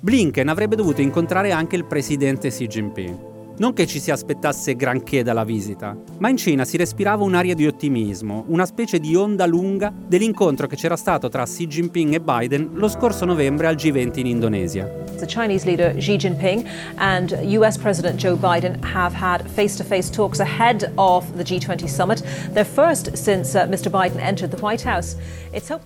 Blinken 0.00 0.48
avrebbe 0.48 0.74
dovuto 0.74 1.00
incontrare 1.00 1.52
anche 1.52 1.76
il 1.76 1.84
presidente 1.84 2.48
Xi 2.48 2.66
Jinping 2.66 3.34
non 3.58 3.72
che 3.72 3.86
ci 3.86 4.00
si 4.00 4.10
aspettasse 4.10 4.76
granché 4.76 5.22
dalla 5.22 5.44
visita, 5.44 5.96
ma 6.18 6.28
in 6.28 6.36
Cina 6.36 6.64
si 6.64 6.76
respirava 6.76 7.24
un'aria 7.24 7.54
di 7.54 7.66
ottimismo, 7.66 8.44
una 8.48 8.66
specie 8.66 8.98
di 8.98 9.14
onda 9.14 9.46
lunga 9.46 9.92
dell'incontro 9.94 10.66
che 10.66 10.76
c'era 10.76 10.96
stato 10.96 11.28
tra 11.28 11.44
Xi 11.44 11.66
Jinping 11.66 12.14
e 12.14 12.20
Biden 12.20 12.70
lo 12.74 12.88
scorso 12.88 13.24
novembre 13.24 13.66
al 13.66 13.76
G20 13.76 14.18
in 14.18 14.26
Indonesia. 14.26 15.04
The 15.16 15.26
Chinese 15.26 15.64
leader 15.64 15.94
Xi 15.96 16.16
Jinping 16.16 16.66
and 16.96 17.38
US 17.58 17.78
President 17.78 18.16
Joe 18.16 18.36
Biden 18.36 18.78
have 18.82 19.14
had 19.14 19.42
face-to-face 19.48 20.10
talks 20.10 20.40
ahead 20.40 20.92
of 20.96 21.24
the 21.36 21.42
G20 21.42 21.86
summit, 21.88 22.22
their 22.52 22.66
first 22.66 23.16
since 23.16 23.54
uh, 23.58 23.66
Mr. 23.66 23.90
Biden 23.90 24.20
entered 24.20 24.50
the 24.50 24.60
White 24.60 24.86
House. 24.86 25.16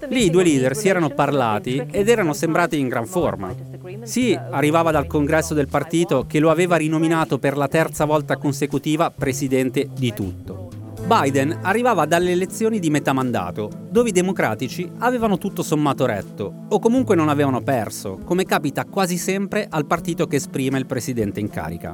Lì 0.09 0.25
i 0.25 0.31
due 0.31 0.43
leader 0.43 0.75
si 0.75 0.89
erano 0.89 1.11
parlati 1.11 1.87
ed 1.91 2.09
erano 2.09 2.33
sembrati 2.33 2.79
in 2.79 2.89
gran 2.89 3.07
forma. 3.07 3.55
Sì, 4.03 4.37
arrivava 4.51 4.91
dal 4.91 5.07
congresso 5.07 5.55
del 5.55 5.69
partito 5.69 6.25
che 6.27 6.41
lo 6.41 6.51
aveva 6.51 6.77
rinominato 6.77 7.39
per 7.39 7.57
la 7.61 7.69
terza 7.69 8.07
volta 8.07 8.39
consecutiva 8.39 9.11
presidente 9.11 9.91
di 9.93 10.15
tutto. 10.15 10.71
Biden 11.07 11.59
arrivava 11.61 12.07
dalle 12.07 12.31
elezioni 12.31 12.79
di 12.79 12.89
metà 12.89 13.13
mandato, 13.13 13.69
dove 13.91 14.09
i 14.09 14.13
democratici 14.13 14.91
avevano 15.01 15.37
tutto 15.37 15.63
sommato 15.63 16.07
retto, 16.07 16.65
o 16.71 16.79
comunque 16.79 17.17
non 17.17 17.29
avevano 17.29 17.61
perso, 17.61 18.19
come 18.25 18.47
capita 18.47 18.87
quasi 18.87 19.19
sempre 19.19 19.67
al 19.69 19.85
partito 19.85 20.27
che 20.27 20.37
esprime 20.37 20.79
il 20.79 20.87
presidente 20.87 21.39
in 21.39 21.51
carica. 21.51 21.93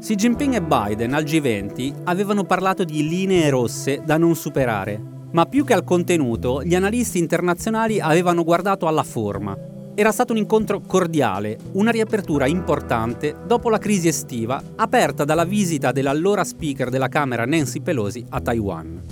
Xi 0.00 0.14
Jinping 0.16 0.54
e 0.54 0.62
Biden 0.62 1.14
al 1.14 1.22
G20 1.22 2.00
avevano 2.04 2.42
parlato 2.42 2.82
di 2.82 3.08
linee 3.08 3.50
rosse 3.50 4.02
da 4.04 4.16
non 4.16 4.34
superare, 4.34 5.00
ma 5.30 5.46
più 5.46 5.64
che 5.64 5.74
al 5.74 5.84
contenuto, 5.84 6.64
gli 6.64 6.74
analisti 6.74 7.18
internazionali 7.18 8.00
avevano 8.00 8.42
guardato 8.42 8.88
alla 8.88 9.04
forma, 9.04 9.56
era 9.98 10.12
stato 10.12 10.30
un 10.30 10.38
incontro 10.38 10.78
cordiale, 10.78 11.58
una 11.72 11.90
riapertura 11.90 12.46
importante 12.46 13.34
dopo 13.44 13.68
la 13.68 13.78
crisi 13.78 14.06
estiva 14.06 14.62
aperta 14.76 15.24
dalla 15.24 15.44
visita 15.44 15.90
dell'allora 15.90 16.44
speaker 16.44 16.88
della 16.88 17.08
Camera 17.08 17.44
Nancy 17.44 17.80
Pelosi 17.80 18.24
a 18.28 18.40
Taiwan. 18.40 19.02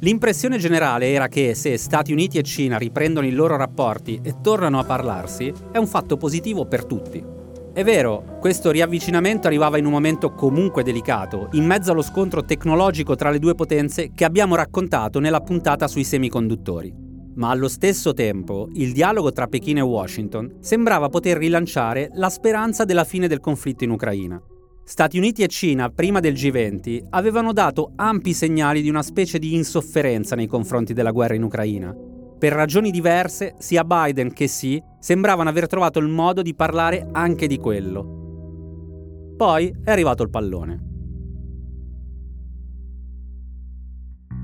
L'impressione 0.00 0.58
generale 0.58 1.10
era 1.12 1.28
che 1.28 1.54
se 1.54 1.78
Stati 1.78 2.12
Uniti 2.12 2.36
e 2.36 2.42
Cina 2.42 2.76
riprendono 2.76 3.26
i 3.26 3.30
loro 3.30 3.56
rapporti 3.56 4.20
e 4.22 4.34
tornano 4.42 4.78
a 4.78 4.84
parlarsi, 4.84 5.50
è 5.72 5.78
un 5.78 5.86
fatto 5.86 6.18
positivo 6.18 6.66
per 6.66 6.84
tutti. 6.84 7.24
È 7.72 7.82
vero, 7.82 8.36
questo 8.38 8.70
riavvicinamento 8.70 9.46
arrivava 9.46 9.78
in 9.78 9.86
un 9.86 9.92
momento 9.92 10.34
comunque 10.34 10.82
delicato, 10.82 11.48
in 11.52 11.64
mezzo 11.64 11.92
allo 11.92 12.02
scontro 12.02 12.44
tecnologico 12.44 13.14
tra 13.14 13.30
le 13.30 13.38
due 13.38 13.54
potenze 13.54 14.10
che 14.14 14.26
abbiamo 14.26 14.56
raccontato 14.56 15.20
nella 15.20 15.40
puntata 15.40 15.88
sui 15.88 16.04
semiconduttori 16.04 17.03
ma 17.36 17.50
allo 17.50 17.68
stesso 17.68 18.12
tempo 18.12 18.68
il 18.74 18.92
dialogo 18.92 19.32
tra 19.32 19.46
Pechino 19.46 19.78
e 19.78 19.82
Washington 19.82 20.56
sembrava 20.60 21.08
poter 21.08 21.36
rilanciare 21.38 22.10
la 22.14 22.28
speranza 22.28 22.84
della 22.84 23.04
fine 23.04 23.28
del 23.28 23.40
conflitto 23.40 23.84
in 23.84 23.90
Ucraina. 23.90 24.40
Stati 24.86 25.16
Uniti 25.16 25.42
e 25.42 25.48
Cina, 25.48 25.88
prima 25.88 26.20
del 26.20 26.34
G20, 26.34 27.06
avevano 27.10 27.52
dato 27.52 27.92
ampi 27.96 28.34
segnali 28.34 28.82
di 28.82 28.90
una 28.90 29.02
specie 29.02 29.38
di 29.38 29.54
insofferenza 29.54 30.36
nei 30.36 30.46
confronti 30.46 30.92
della 30.92 31.10
guerra 31.10 31.34
in 31.34 31.42
Ucraina. 31.42 31.94
Per 32.38 32.52
ragioni 32.52 32.90
diverse, 32.90 33.54
sia 33.58 33.82
Biden 33.82 34.32
che 34.32 34.44
Xi 34.44 34.82
sembravano 34.98 35.48
aver 35.48 35.66
trovato 35.66 35.98
il 36.00 36.08
modo 36.08 36.42
di 36.42 36.54
parlare 36.54 37.08
anche 37.12 37.46
di 37.46 37.56
quello. 37.56 39.34
Poi 39.36 39.74
è 39.82 39.90
arrivato 39.90 40.22
il 40.22 40.30
pallone. 40.30 40.84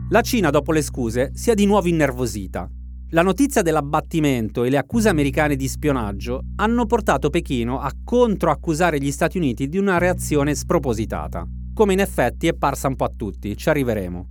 La 0.09 0.23
Cina, 0.23 0.49
dopo 0.49 0.73
le 0.73 0.83
scuse, 0.83 1.33
si 1.35 1.51
è 1.51 1.55
di 1.55 1.67
nuovo 1.67 1.87
innervosita. 1.87 2.69
La 3.13 3.23
notizia 3.23 3.63
dell'abbattimento 3.63 4.63
e 4.63 4.71
le 4.71 4.79
accuse 4.79 5.09
americane 5.09 5.57
di 5.57 5.67
spionaggio 5.67 6.43
hanno 6.57 6.87
portato 6.87 7.29
Pechino 7.29 7.81
a 7.81 7.91
controaccusare 8.05 9.01
gli 9.01 9.11
Stati 9.11 9.37
Uniti 9.37 9.69
di 9.69 9.79
una 9.79 9.99
reazione 9.99 10.55
spropositata, 10.55 11.45
come 11.75 11.93
in 11.93 11.99
effetti 11.99 12.47
è 12.47 12.55
parsa 12.55 12.87
un 12.87 12.95
po' 12.95 13.07
a 13.07 13.13
tutti, 13.15 13.57
ci 13.57 13.69
arriveremo. 13.69 14.29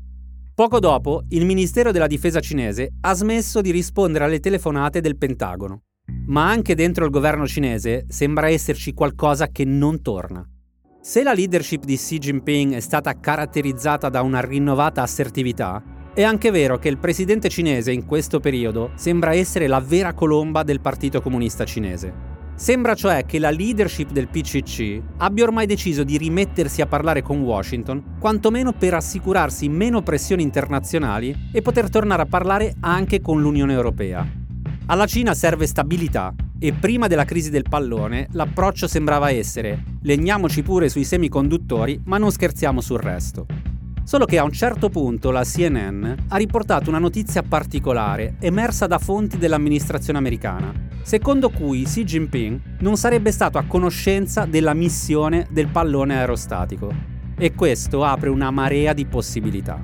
Poco 0.55 0.79
dopo, 0.79 1.23
il 1.29 1.45
Ministero 1.45 1.91
della 1.91 2.07
Difesa 2.07 2.39
cinese 2.39 2.93
ha 3.01 3.13
smesso 3.13 3.59
di 3.59 3.71
rispondere 3.71 4.23
alle 4.23 4.39
telefonate 4.39 5.01
del 5.01 5.17
Pentagono. 5.17 5.81
Ma 6.27 6.49
anche 6.49 6.73
dentro 6.73 7.03
il 7.03 7.11
governo 7.11 7.45
cinese 7.45 8.05
sembra 8.07 8.47
esserci 8.47 8.93
qualcosa 8.93 9.49
che 9.49 9.65
non 9.65 10.01
torna. 10.01 10.47
Se 11.01 11.21
la 11.21 11.33
leadership 11.33 11.83
di 11.83 11.97
Xi 11.97 12.17
Jinping 12.17 12.75
è 12.75 12.79
stata 12.79 13.19
caratterizzata 13.19 14.07
da 14.07 14.21
una 14.21 14.39
rinnovata 14.39 15.01
assertività, 15.01 15.83
è 16.13 16.23
anche 16.23 16.51
vero 16.51 16.77
che 16.79 16.89
il 16.89 16.97
presidente 16.97 17.49
cinese 17.49 17.91
in 17.91 18.05
questo 18.05 18.39
periodo 18.39 18.91
sembra 18.95 19.33
essere 19.33 19.67
la 19.67 19.79
vera 19.79 20.13
colomba 20.13 20.63
del 20.63 20.81
Partito 20.81 21.21
Comunista 21.21 21.65
Cinese. 21.65 22.37
Sembra 22.55 22.93
cioè 22.93 23.25
che 23.25 23.39
la 23.39 23.51
leadership 23.51 24.11
del 24.11 24.27
PCC 24.27 25.01
abbia 25.17 25.45
ormai 25.45 25.65
deciso 25.65 26.03
di 26.03 26.17
rimettersi 26.17 26.81
a 26.81 26.87
parlare 26.87 27.21
con 27.21 27.39
Washington, 27.39 28.17
quantomeno 28.19 28.73
per 28.73 28.95
assicurarsi 28.95 29.69
meno 29.69 30.01
pressioni 30.01 30.43
internazionali 30.43 31.33
e 31.53 31.61
poter 31.61 31.89
tornare 31.89 32.23
a 32.23 32.27
parlare 32.27 32.75
anche 32.81 33.21
con 33.21 33.39
l'Unione 33.39 33.73
Europea. 33.73 34.27
Alla 34.87 35.05
Cina 35.05 35.33
serve 35.33 35.67
stabilità 35.67 36.33
e 36.59 36.73
prima 36.73 37.07
della 37.07 37.23
crisi 37.23 37.49
del 37.49 37.63
pallone 37.69 38.27
l'approccio 38.31 38.87
sembrava 38.87 39.29
essere 39.29 39.83
legniamoci 40.01 40.61
pure 40.61 40.89
sui 40.89 41.05
semiconduttori 41.05 42.01
ma 42.05 42.17
non 42.17 42.31
scherziamo 42.31 42.81
sul 42.81 42.99
resto. 42.99 43.45
Solo 44.09 44.25
che 44.25 44.39
a 44.39 44.43
un 44.43 44.51
certo 44.51 44.89
punto 44.89 45.29
la 45.29 45.43
CNN 45.43 46.11
ha 46.29 46.35
riportato 46.37 46.89
una 46.89 46.97
notizia 46.97 47.43
particolare 47.43 48.37
emersa 48.39 48.87
da 48.87 48.97
fonti 48.97 49.37
dell'amministrazione 49.37 50.17
americana, 50.17 50.73
secondo 51.03 51.51
cui 51.51 51.83
Xi 51.83 52.05
Jinping 52.05 52.59
non 52.79 52.97
sarebbe 52.97 53.31
stato 53.31 53.59
a 53.59 53.65
conoscenza 53.67 54.45
della 54.45 54.73
missione 54.73 55.45
del 55.51 55.67
pallone 55.67 56.17
aerostatico. 56.17 56.91
E 57.37 57.53
questo 57.53 58.03
apre 58.03 58.29
una 58.29 58.49
marea 58.49 58.93
di 58.93 59.05
possibilità. 59.05 59.79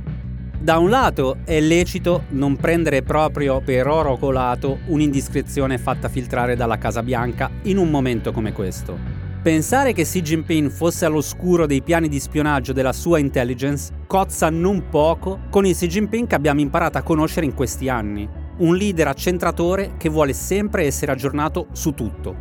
Da 0.59 0.79
un 0.79 0.89
lato 0.89 1.38
è 1.45 1.59
lecito 1.59 2.23
non 2.29 2.55
prendere 2.55 3.03
proprio 3.03 3.61
per 3.61 3.85
oro 3.85 4.17
colato 4.17 4.79
un'indiscrezione 4.88 5.77
fatta 5.77 6.09
filtrare 6.09 6.55
dalla 6.55 6.79
Casa 6.79 7.03
Bianca 7.03 7.51
in 7.65 7.77
un 7.77 7.91
momento 7.91 8.31
come 8.31 8.53
questo. 8.53 9.14
Pensare 9.45 9.93
che 9.93 10.01
Xi 10.01 10.23
Jinping 10.23 10.71
fosse 10.71 11.05
all'oscuro 11.05 11.67
dei 11.67 11.84
piani 11.84 12.08
di 12.08 12.19
spionaggio 12.19 12.73
della 12.73 12.91
sua 12.91 13.19
intelligence 13.19 13.93
cozza 14.08 14.49
non 14.49 14.89
poco 14.89 15.41
con 15.51 15.67
il 15.67 15.75
Xi 15.75 15.86
Jinping 15.86 16.25
che 16.25 16.34
abbiamo 16.34 16.62
imparato 16.62 16.97
a 16.97 17.03
conoscere 17.03 17.45
in 17.45 17.53
questi 17.53 17.88
anni, 17.88 18.27
un 18.58 18.75
leader 18.75 19.08
accentratore 19.08 19.97
che 19.97 20.10
vuole 20.10 20.34
sempre 20.34 20.86
essere 20.86 21.12
aggiornato 21.12 21.67
su 21.73 21.93
tutto. 21.93 22.36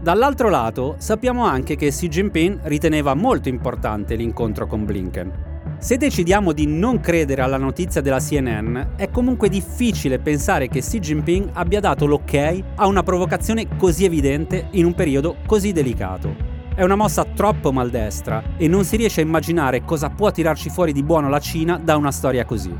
Dall'altro 0.00 0.48
lato, 0.48 0.94
sappiamo 0.98 1.44
anche 1.44 1.74
che 1.74 1.88
Xi 1.88 2.06
Jinping 2.06 2.60
riteneva 2.62 3.14
molto 3.14 3.48
importante 3.48 4.14
l'incontro 4.14 4.68
con 4.68 4.84
Blinken. 4.84 5.55
Se 5.78 5.98
decidiamo 5.98 6.52
di 6.52 6.66
non 6.66 7.00
credere 7.00 7.42
alla 7.42 7.58
notizia 7.58 8.00
della 8.00 8.18
CNN, 8.18 8.96
è 8.96 9.10
comunque 9.10 9.50
difficile 9.50 10.18
pensare 10.18 10.68
che 10.68 10.80
Xi 10.80 10.98
Jinping 10.98 11.50
abbia 11.52 11.80
dato 11.80 12.06
l'ok 12.06 12.62
a 12.76 12.86
una 12.86 13.02
provocazione 13.02 13.76
così 13.76 14.06
evidente 14.06 14.68
in 14.72 14.86
un 14.86 14.94
periodo 14.94 15.36
così 15.44 15.72
delicato. 15.72 16.34
È 16.74 16.82
una 16.82 16.96
mossa 16.96 17.24
troppo 17.24 17.72
maldestra 17.72 18.42
e 18.56 18.68
non 18.68 18.84
si 18.84 18.96
riesce 18.96 19.20
a 19.20 19.24
immaginare 19.24 19.84
cosa 19.84 20.08
può 20.08 20.30
tirarci 20.30 20.70
fuori 20.70 20.92
di 20.92 21.02
buono 21.02 21.28
la 21.28 21.40
Cina 21.40 21.78
da 21.78 21.96
una 21.96 22.10
storia 22.10 22.46
così. 22.46 22.74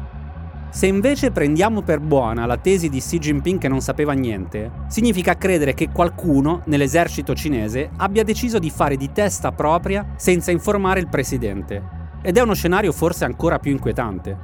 Se 0.70 0.86
invece 0.86 1.30
prendiamo 1.30 1.82
per 1.82 2.00
buona 2.00 2.46
la 2.46 2.56
tesi 2.56 2.88
di 2.88 2.98
Xi 2.98 3.18
Jinping 3.18 3.58
che 3.58 3.68
non 3.68 3.82
sapeva 3.82 4.14
niente, 4.14 4.70
significa 4.88 5.36
credere 5.36 5.74
che 5.74 5.90
qualcuno 5.90 6.62
nell'esercito 6.64 7.34
cinese 7.34 7.90
abbia 7.98 8.24
deciso 8.24 8.58
di 8.58 8.70
fare 8.70 8.96
di 8.96 9.12
testa 9.12 9.52
propria 9.52 10.14
senza 10.16 10.50
informare 10.50 11.00
il 11.00 11.08
presidente 11.08 11.95
ed 12.26 12.36
è 12.36 12.40
uno 12.40 12.54
scenario 12.54 12.90
forse 12.90 13.24
ancora 13.24 13.60
più 13.60 13.70
inquietante. 13.70 14.36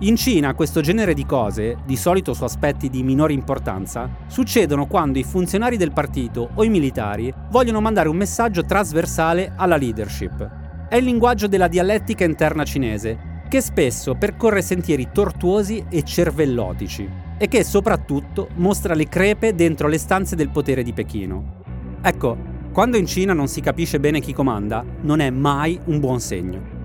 In 0.00 0.16
Cina 0.16 0.54
questo 0.54 0.80
genere 0.80 1.14
di 1.14 1.24
cose, 1.24 1.76
di 1.86 1.94
solito 1.94 2.34
su 2.34 2.42
aspetti 2.42 2.90
di 2.90 3.04
minore 3.04 3.32
importanza, 3.32 4.10
succedono 4.26 4.88
quando 4.88 5.20
i 5.20 5.22
funzionari 5.22 5.76
del 5.76 5.92
partito 5.92 6.50
o 6.52 6.64
i 6.64 6.68
militari 6.68 7.32
vogliono 7.50 7.80
mandare 7.80 8.08
un 8.08 8.16
messaggio 8.16 8.64
trasversale 8.64 9.52
alla 9.54 9.76
leadership. 9.76 10.50
È 10.88 10.96
il 10.96 11.04
linguaggio 11.04 11.46
della 11.46 11.68
dialettica 11.68 12.24
interna 12.24 12.64
cinese, 12.64 13.42
che 13.48 13.60
spesso 13.60 14.16
percorre 14.16 14.60
sentieri 14.60 15.10
tortuosi 15.12 15.84
e 15.88 16.02
cervellotici, 16.02 17.08
e 17.38 17.46
che 17.46 17.62
soprattutto 17.62 18.48
mostra 18.56 18.94
le 18.94 19.06
crepe 19.06 19.54
dentro 19.54 19.86
le 19.86 19.98
stanze 19.98 20.34
del 20.34 20.48
potere 20.48 20.82
di 20.82 20.92
Pechino. 20.92 21.62
Ecco, 22.02 22.36
quando 22.72 22.96
in 22.96 23.06
Cina 23.06 23.32
non 23.32 23.46
si 23.46 23.60
capisce 23.60 24.00
bene 24.00 24.18
chi 24.18 24.32
comanda, 24.32 24.84
non 25.02 25.20
è 25.20 25.30
mai 25.30 25.78
un 25.84 26.00
buon 26.00 26.18
segno. 26.18 26.77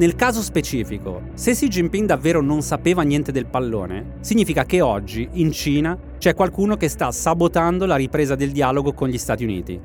Nel 0.00 0.14
caso 0.14 0.40
specifico, 0.40 1.24
se 1.34 1.52
Xi 1.52 1.68
Jinping 1.68 2.06
davvero 2.06 2.40
non 2.40 2.62
sapeva 2.62 3.02
niente 3.02 3.32
del 3.32 3.44
pallone, 3.44 4.14
significa 4.20 4.64
che 4.64 4.80
oggi, 4.80 5.28
in 5.32 5.52
Cina, 5.52 5.94
c'è 6.16 6.32
qualcuno 6.32 6.78
che 6.78 6.88
sta 6.88 7.12
sabotando 7.12 7.84
la 7.84 7.96
ripresa 7.96 8.34
del 8.34 8.50
dialogo 8.50 8.94
con 8.94 9.10
gli 9.10 9.18
Stati 9.18 9.44
Uniti. 9.44 9.78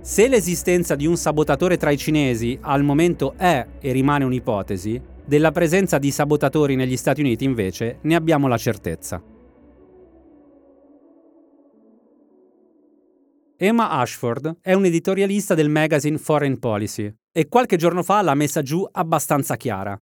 Se 0.00 0.26
l'esistenza 0.26 0.96
di 0.96 1.06
un 1.06 1.16
sabotatore 1.16 1.76
tra 1.76 1.92
i 1.92 1.96
cinesi 1.96 2.58
al 2.62 2.82
momento 2.82 3.34
è 3.36 3.64
e 3.78 3.92
rimane 3.92 4.24
un'ipotesi, 4.24 5.00
della 5.24 5.52
presenza 5.52 5.98
di 5.98 6.10
sabotatori 6.10 6.74
negli 6.74 6.96
Stati 6.96 7.20
Uniti 7.20 7.44
invece 7.44 7.98
ne 8.00 8.16
abbiamo 8.16 8.48
la 8.48 8.58
certezza. 8.58 9.22
Emma 13.56 13.90
Ashford 13.90 14.56
è 14.62 14.72
un 14.72 14.84
editorialista 14.84 15.54
del 15.54 15.68
magazine 15.68 16.18
Foreign 16.18 16.54
Policy 16.54 17.14
e 17.32 17.48
qualche 17.48 17.76
giorno 17.76 18.02
fa 18.02 18.22
l'ha 18.22 18.34
messa 18.34 18.62
giù 18.62 18.86
abbastanza 18.90 19.56
chiara. 19.56 19.98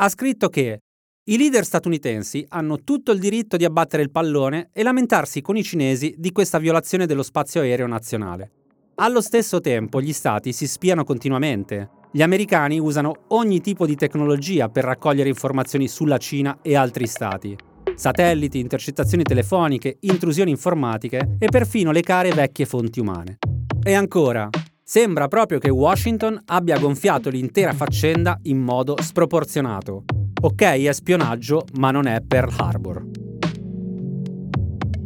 Ha 0.00 0.08
scritto 0.08 0.48
che 0.48 0.80
i 1.24 1.36
leader 1.36 1.64
statunitensi 1.64 2.44
hanno 2.48 2.82
tutto 2.84 3.12
il 3.12 3.18
diritto 3.18 3.56
di 3.56 3.64
abbattere 3.64 4.02
il 4.02 4.10
pallone 4.10 4.70
e 4.72 4.82
lamentarsi 4.82 5.40
con 5.40 5.56
i 5.56 5.62
cinesi 5.62 6.14
di 6.16 6.32
questa 6.32 6.58
violazione 6.58 7.06
dello 7.06 7.22
spazio 7.22 7.60
aereo 7.60 7.86
nazionale. 7.86 8.52
Allo 8.96 9.20
stesso 9.20 9.60
tempo 9.60 10.00
gli 10.00 10.12
stati 10.12 10.52
si 10.52 10.66
spiano 10.66 11.04
continuamente. 11.04 11.90
Gli 12.10 12.22
americani 12.22 12.78
usano 12.78 13.24
ogni 13.28 13.60
tipo 13.60 13.86
di 13.86 13.94
tecnologia 13.94 14.68
per 14.68 14.84
raccogliere 14.84 15.28
informazioni 15.28 15.86
sulla 15.88 16.16
Cina 16.16 16.58
e 16.62 16.74
altri 16.74 17.06
stati 17.06 17.56
satelliti, 17.98 18.60
intercettazioni 18.60 19.24
telefoniche, 19.24 19.96
intrusioni 20.00 20.50
informatiche 20.50 21.36
e 21.38 21.48
perfino 21.48 21.90
le 21.90 22.02
care 22.02 22.32
vecchie 22.32 22.64
fonti 22.64 23.00
umane. 23.00 23.38
E 23.82 23.94
ancora, 23.94 24.48
sembra 24.90 25.28
proprio 25.28 25.58
che 25.58 25.68
Washington 25.68 26.40
abbia 26.46 26.78
gonfiato 26.78 27.28
l'intera 27.28 27.74
faccenda 27.74 28.38
in 28.44 28.56
modo 28.56 28.96
sproporzionato. 28.98 30.04
Ok, 30.40 30.62
è 30.62 30.92
spionaggio, 30.94 31.66
ma 31.74 31.90
non 31.90 32.06
è 32.06 32.22
Pearl 32.26 32.50
Harbor. 32.56 33.04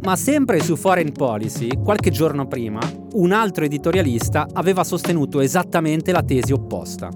Ma 0.03 0.15
sempre 0.15 0.61
su 0.61 0.77
Foreign 0.77 1.11
Policy, 1.11 1.67
qualche 1.83 2.11
giorno 2.11 2.47
prima, 2.47 2.79
un 3.15 3.33
altro 3.33 3.65
editorialista 3.65 4.47
aveva 4.53 4.85
sostenuto 4.85 5.41
esattamente 5.41 6.13
la 6.13 6.23
tesi 6.23 6.53
opposta. 6.53 7.09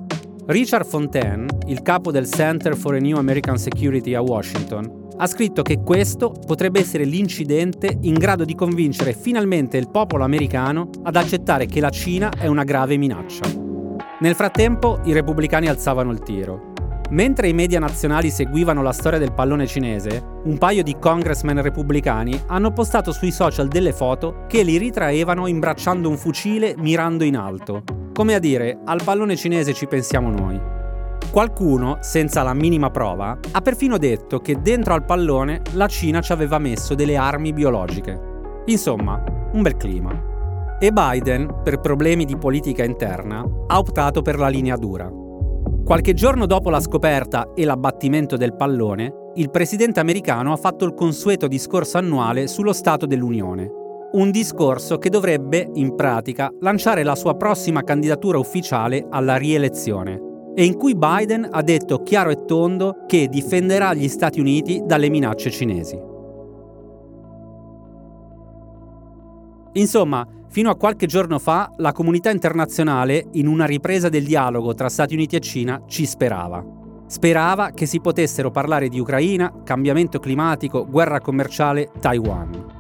Richard 0.47 0.85
Fontaine, 0.85 1.45
il 1.67 1.81
capo 1.81 2.11
del 2.11 2.27
Center 2.27 2.75
for 2.75 2.95
a 2.95 2.99
New 2.99 3.15
American 3.15 3.57
Security 3.57 4.13
a 4.13 4.21
Washington, 4.21 5.06
ha 5.17 5.27
scritto 5.27 5.61
che 5.63 5.81
questo 5.81 6.31
potrebbe 6.31 6.79
essere 6.79 7.03
l'incidente 7.03 7.97
in 8.01 8.13
grado 8.13 8.45
di 8.45 8.55
convincere 8.55 9.13
finalmente 9.13 9.77
il 9.77 9.89
popolo 9.89 10.23
americano 10.23 10.89
ad 11.03 11.15
accettare 11.15 11.65
che 11.65 11.79
la 11.79 11.89
Cina 11.89 12.29
è 12.29 12.47
una 12.47 12.63
grave 12.63 12.97
minaccia. 12.97 13.45
Nel 14.19 14.35
frattempo 14.35 14.99
i 15.05 15.13
repubblicani 15.13 15.67
alzavano 15.67 16.11
il 16.11 16.19
tiro. 16.19 16.73
Mentre 17.09 17.47
i 17.47 17.53
media 17.53 17.79
nazionali 17.79 18.29
seguivano 18.29 18.81
la 18.81 18.91
storia 18.91 19.17
del 19.17 19.33
pallone 19.33 19.65
cinese, 19.65 20.21
un 20.43 20.57
paio 20.57 20.83
di 20.83 20.97
congressmen 20.99 21.61
repubblicani 21.61 22.43
hanno 22.47 22.73
postato 22.73 23.13
sui 23.13 23.31
social 23.31 23.69
delle 23.69 23.93
foto 23.93 24.43
che 24.47 24.61
li 24.61 24.77
ritraevano 24.77 25.47
imbracciando 25.47 26.09
un 26.09 26.17
fucile 26.17 26.75
mirando 26.77 27.23
in 27.23 27.37
alto, 27.37 27.83
come 28.13 28.35
a 28.35 28.39
dire 28.39 28.79
al 28.83 29.01
pallone 29.03 29.37
cinese 29.37 29.73
ci 29.73 29.87
pensiamo 29.87 30.29
noi. 30.29 30.76
Qualcuno, 31.31 31.97
senza 31.99 32.41
la 32.41 32.53
minima 32.53 32.89
prova, 32.89 33.37
ha 33.51 33.61
perfino 33.61 33.97
detto 33.97 34.39
che 34.39 34.61
dentro 34.61 34.93
al 34.93 35.05
pallone 35.05 35.61
la 35.73 35.87
Cina 35.87 36.21
ci 36.21 36.31
aveva 36.31 36.57
messo 36.57 36.95
delle 36.95 37.15
armi 37.15 37.53
biologiche. 37.53 38.19
Insomma, 38.65 39.21
un 39.51 39.61
bel 39.61 39.75
clima. 39.75 40.77
E 40.79 40.91
Biden, 40.91 41.61
per 41.63 41.79
problemi 41.79 42.25
di 42.25 42.37
politica 42.37 42.83
interna, 42.83 43.45
ha 43.67 43.77
optato 43.77 44.21
per 44.21 44.39
la 44.39 44.47
linea 44.47 44.77
dura. 44.77 45.11
Qualche 45.83 46.13
giorno 46.13 46.45
dopo 46.45 46.69
la 46.69 46.79
scoperta 46.79 47.51
e 47.53 47.65
l'abbattimento 47.65 48.35
del 48.35 48.55
pallone, 48.55 49.31
il 49.35 49.51
presidente 49.51 49.99
americano 49.99 50.53
ha 50.53 50.57
fatto 50.57 50.85
il 50.85 50.93
consueto 50.93 51.47
discorso 51.47 51.97
annuale 51.97 52.47
sullo 52.47 52.73
Stato 52.73 53.05
dell'Unione, 53.05 53.69
un 54.13 54.31
discorso 54.31 54.97
che 54.97 55.09
dovrebbe, 55.09 55.69
in 55.73 55.93
pratica, 55.93 56.49
lanciare 56.61 57.03
la 57.03 57.15
sua 57.15 57.35
prossima 57.35 57.83
candidatura 57.83 58.39
ufficiale 58.39 59.05
alla 59.09 59.35
rielezione 59.35 60.26
e 60.59 60.65
in 60.65 60.75
cui 60.75 60.95
Biden 60.95 61.47
ha 61.51 61.61
detto 61.61 62.01
chiaro 62.01 62.31
e 62.31 62.45
tondo 62.45 63.03
che 63.05 63.27
difenderà 63.27 63.93
gli 63.93 64.07
Stati 64.07 64.39
Uniti 64.39 64.81
dalle 64.83 65.07
minacce 65.07 65.51
cinesi. 65.51 65.95
Insomma, 69.73 70.27
fino 70.47 70.71
a 70.71 70.75
qualche 70.75 71.05
giorno 71.05 71.37
fa 71.37 71.71
la 71.77 71.91
comunità 71.91 72.31
internazionale, 72.31 73.27
in 73.33 73.45
una 73.45 73.65
ripresa 73.65 74.09
del 74.09 74.25
dialogo 74.25 74.73
tra 74.73 74.89
Stati 74.89 75.13
Uniti 75.13 75.35
e 75.35 75.41
Cina, 75.41 75.83
ci 75.85 76.07
sperava. 76.07 76.65
Sperava 77.05 77.69
che 77.69 77.85
si 77.85 78.01
potessero 78.01 78.49
parlare 78.49 78.89
di 78.89 78.99
Ucraina, 78.99 79.61
cambiamento 79.63 80.17
climatico, 80.17 80.87
guerra 80.89 81.19
commerciale, 81.19 81.91
Taiwan. 81.99 82.76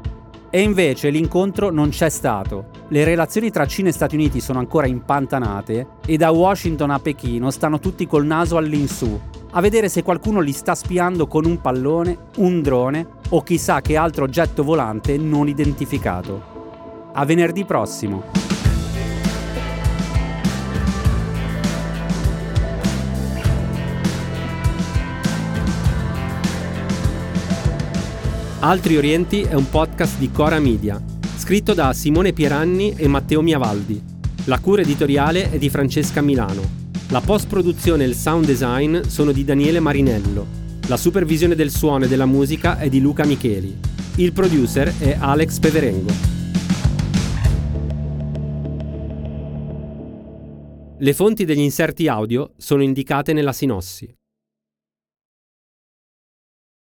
E 0.49 0.61
invece 0.61 1.09
l'incontro 1.09 1.69
non 1.69 1.89
c'è 1.89 2.09
stato. 2.09 2.69
Le 2.87 3.03
relazioni 3.03 3.51
tra 3.51 3.65
Cina 3.67 3.89
e 3.89 3.91
Stati 3.91 4.15
Uniti 4.15 4.39
sono 4.39 4.59
ancora 4.59 4.87
impantanate 4.87 5.87
e 6.05 6.15
da 6.15 6.31
Washington 6.31 6.91
a 6.91 6.99
Pechino 6.99 7.51
stanno 7.51 7.79
tutti 7.79 8.07
col 8.07 8.25
naso 8.25 8.55
all'insù, 8.55 9.19
a 9.51 9.61
vedere 9.61 9.89
se 9.89 10.03
qualcuno 10.03 10.39
li 10.39 10.53
sta 10.53 10.73
spiando 10.73 11.27
con 11.27 11.45
un 11.45 11.59
pallone, 11.59 12.17
un 12.37 12.61
drone 12.61 13.07
o 13.29 13.43
chissà 13.43 13.81
che 13.81 13.97
altro 13.97 14.23
oggetto 14.23 14.63
volante 14.63 15.17
non 15.17 15.49
identificato. 15.49 16.55
A 17.13 17.25
venerdì 17.25 17.65
prossimo. 17.65 18.46
Altri 28.67 28.97
Orienti 28.97 29.43
è 29.43 29.53
un 29.53 29.69
podcast 29.69 30.17
di 30.17 30.29
Cora 30.29 30.59
Media, 30.59 31.01
scritto 31.37 31.73
da 31.73 31.93
Simone 31.93 32.33
Pieranni 32.33 32.95
e 32.97 33.07
Matteo 33.07 33.41
Miavaldi. 33.41 34.03
La 34.43 34.59
cura 34.59 34.81
editoriale 34.81 35.51
è 35.51 35.57
di 35.57 35.69
Francesca 35.69 36.19
Milano. 36.19 36.63
La 37.11 37.21
post-produzione 37.21 38.03
e 38.03 38.07
il 38.07 38.13
sound 38.13 38.45
design 38.45 38.99
sono 39.03 39.31
di 39.31 39.45
Daniele 39.45 39.79
Marinello. 39.79 40.45
La 40.89 40.97
supervisione 40.97 41.55
del 41.55 41.71
suono 41.71 42.03
e 42.03 42.07
della 42.09 42.25
musica 42.25 42.77
è 42.77 42.89
di 42.89 42.99
Luca 42.99 43.25
Micheli. 43.25 43.73
Il 44.17 44.33
producer 44.33 44.93
è 44.99 45.15
Alex 45.17 45.59
Peverengo. 45.59 46.11
Le 50.97 51.13
fonti 51.13 51.45
degli 51.45 51.59
inserti 51.59 52.09
audio 52.09 52.51
sono 52.57 52.83
indicate 52.83 53.31
nella 53.31 53.53
sinossi. 53.53 54.16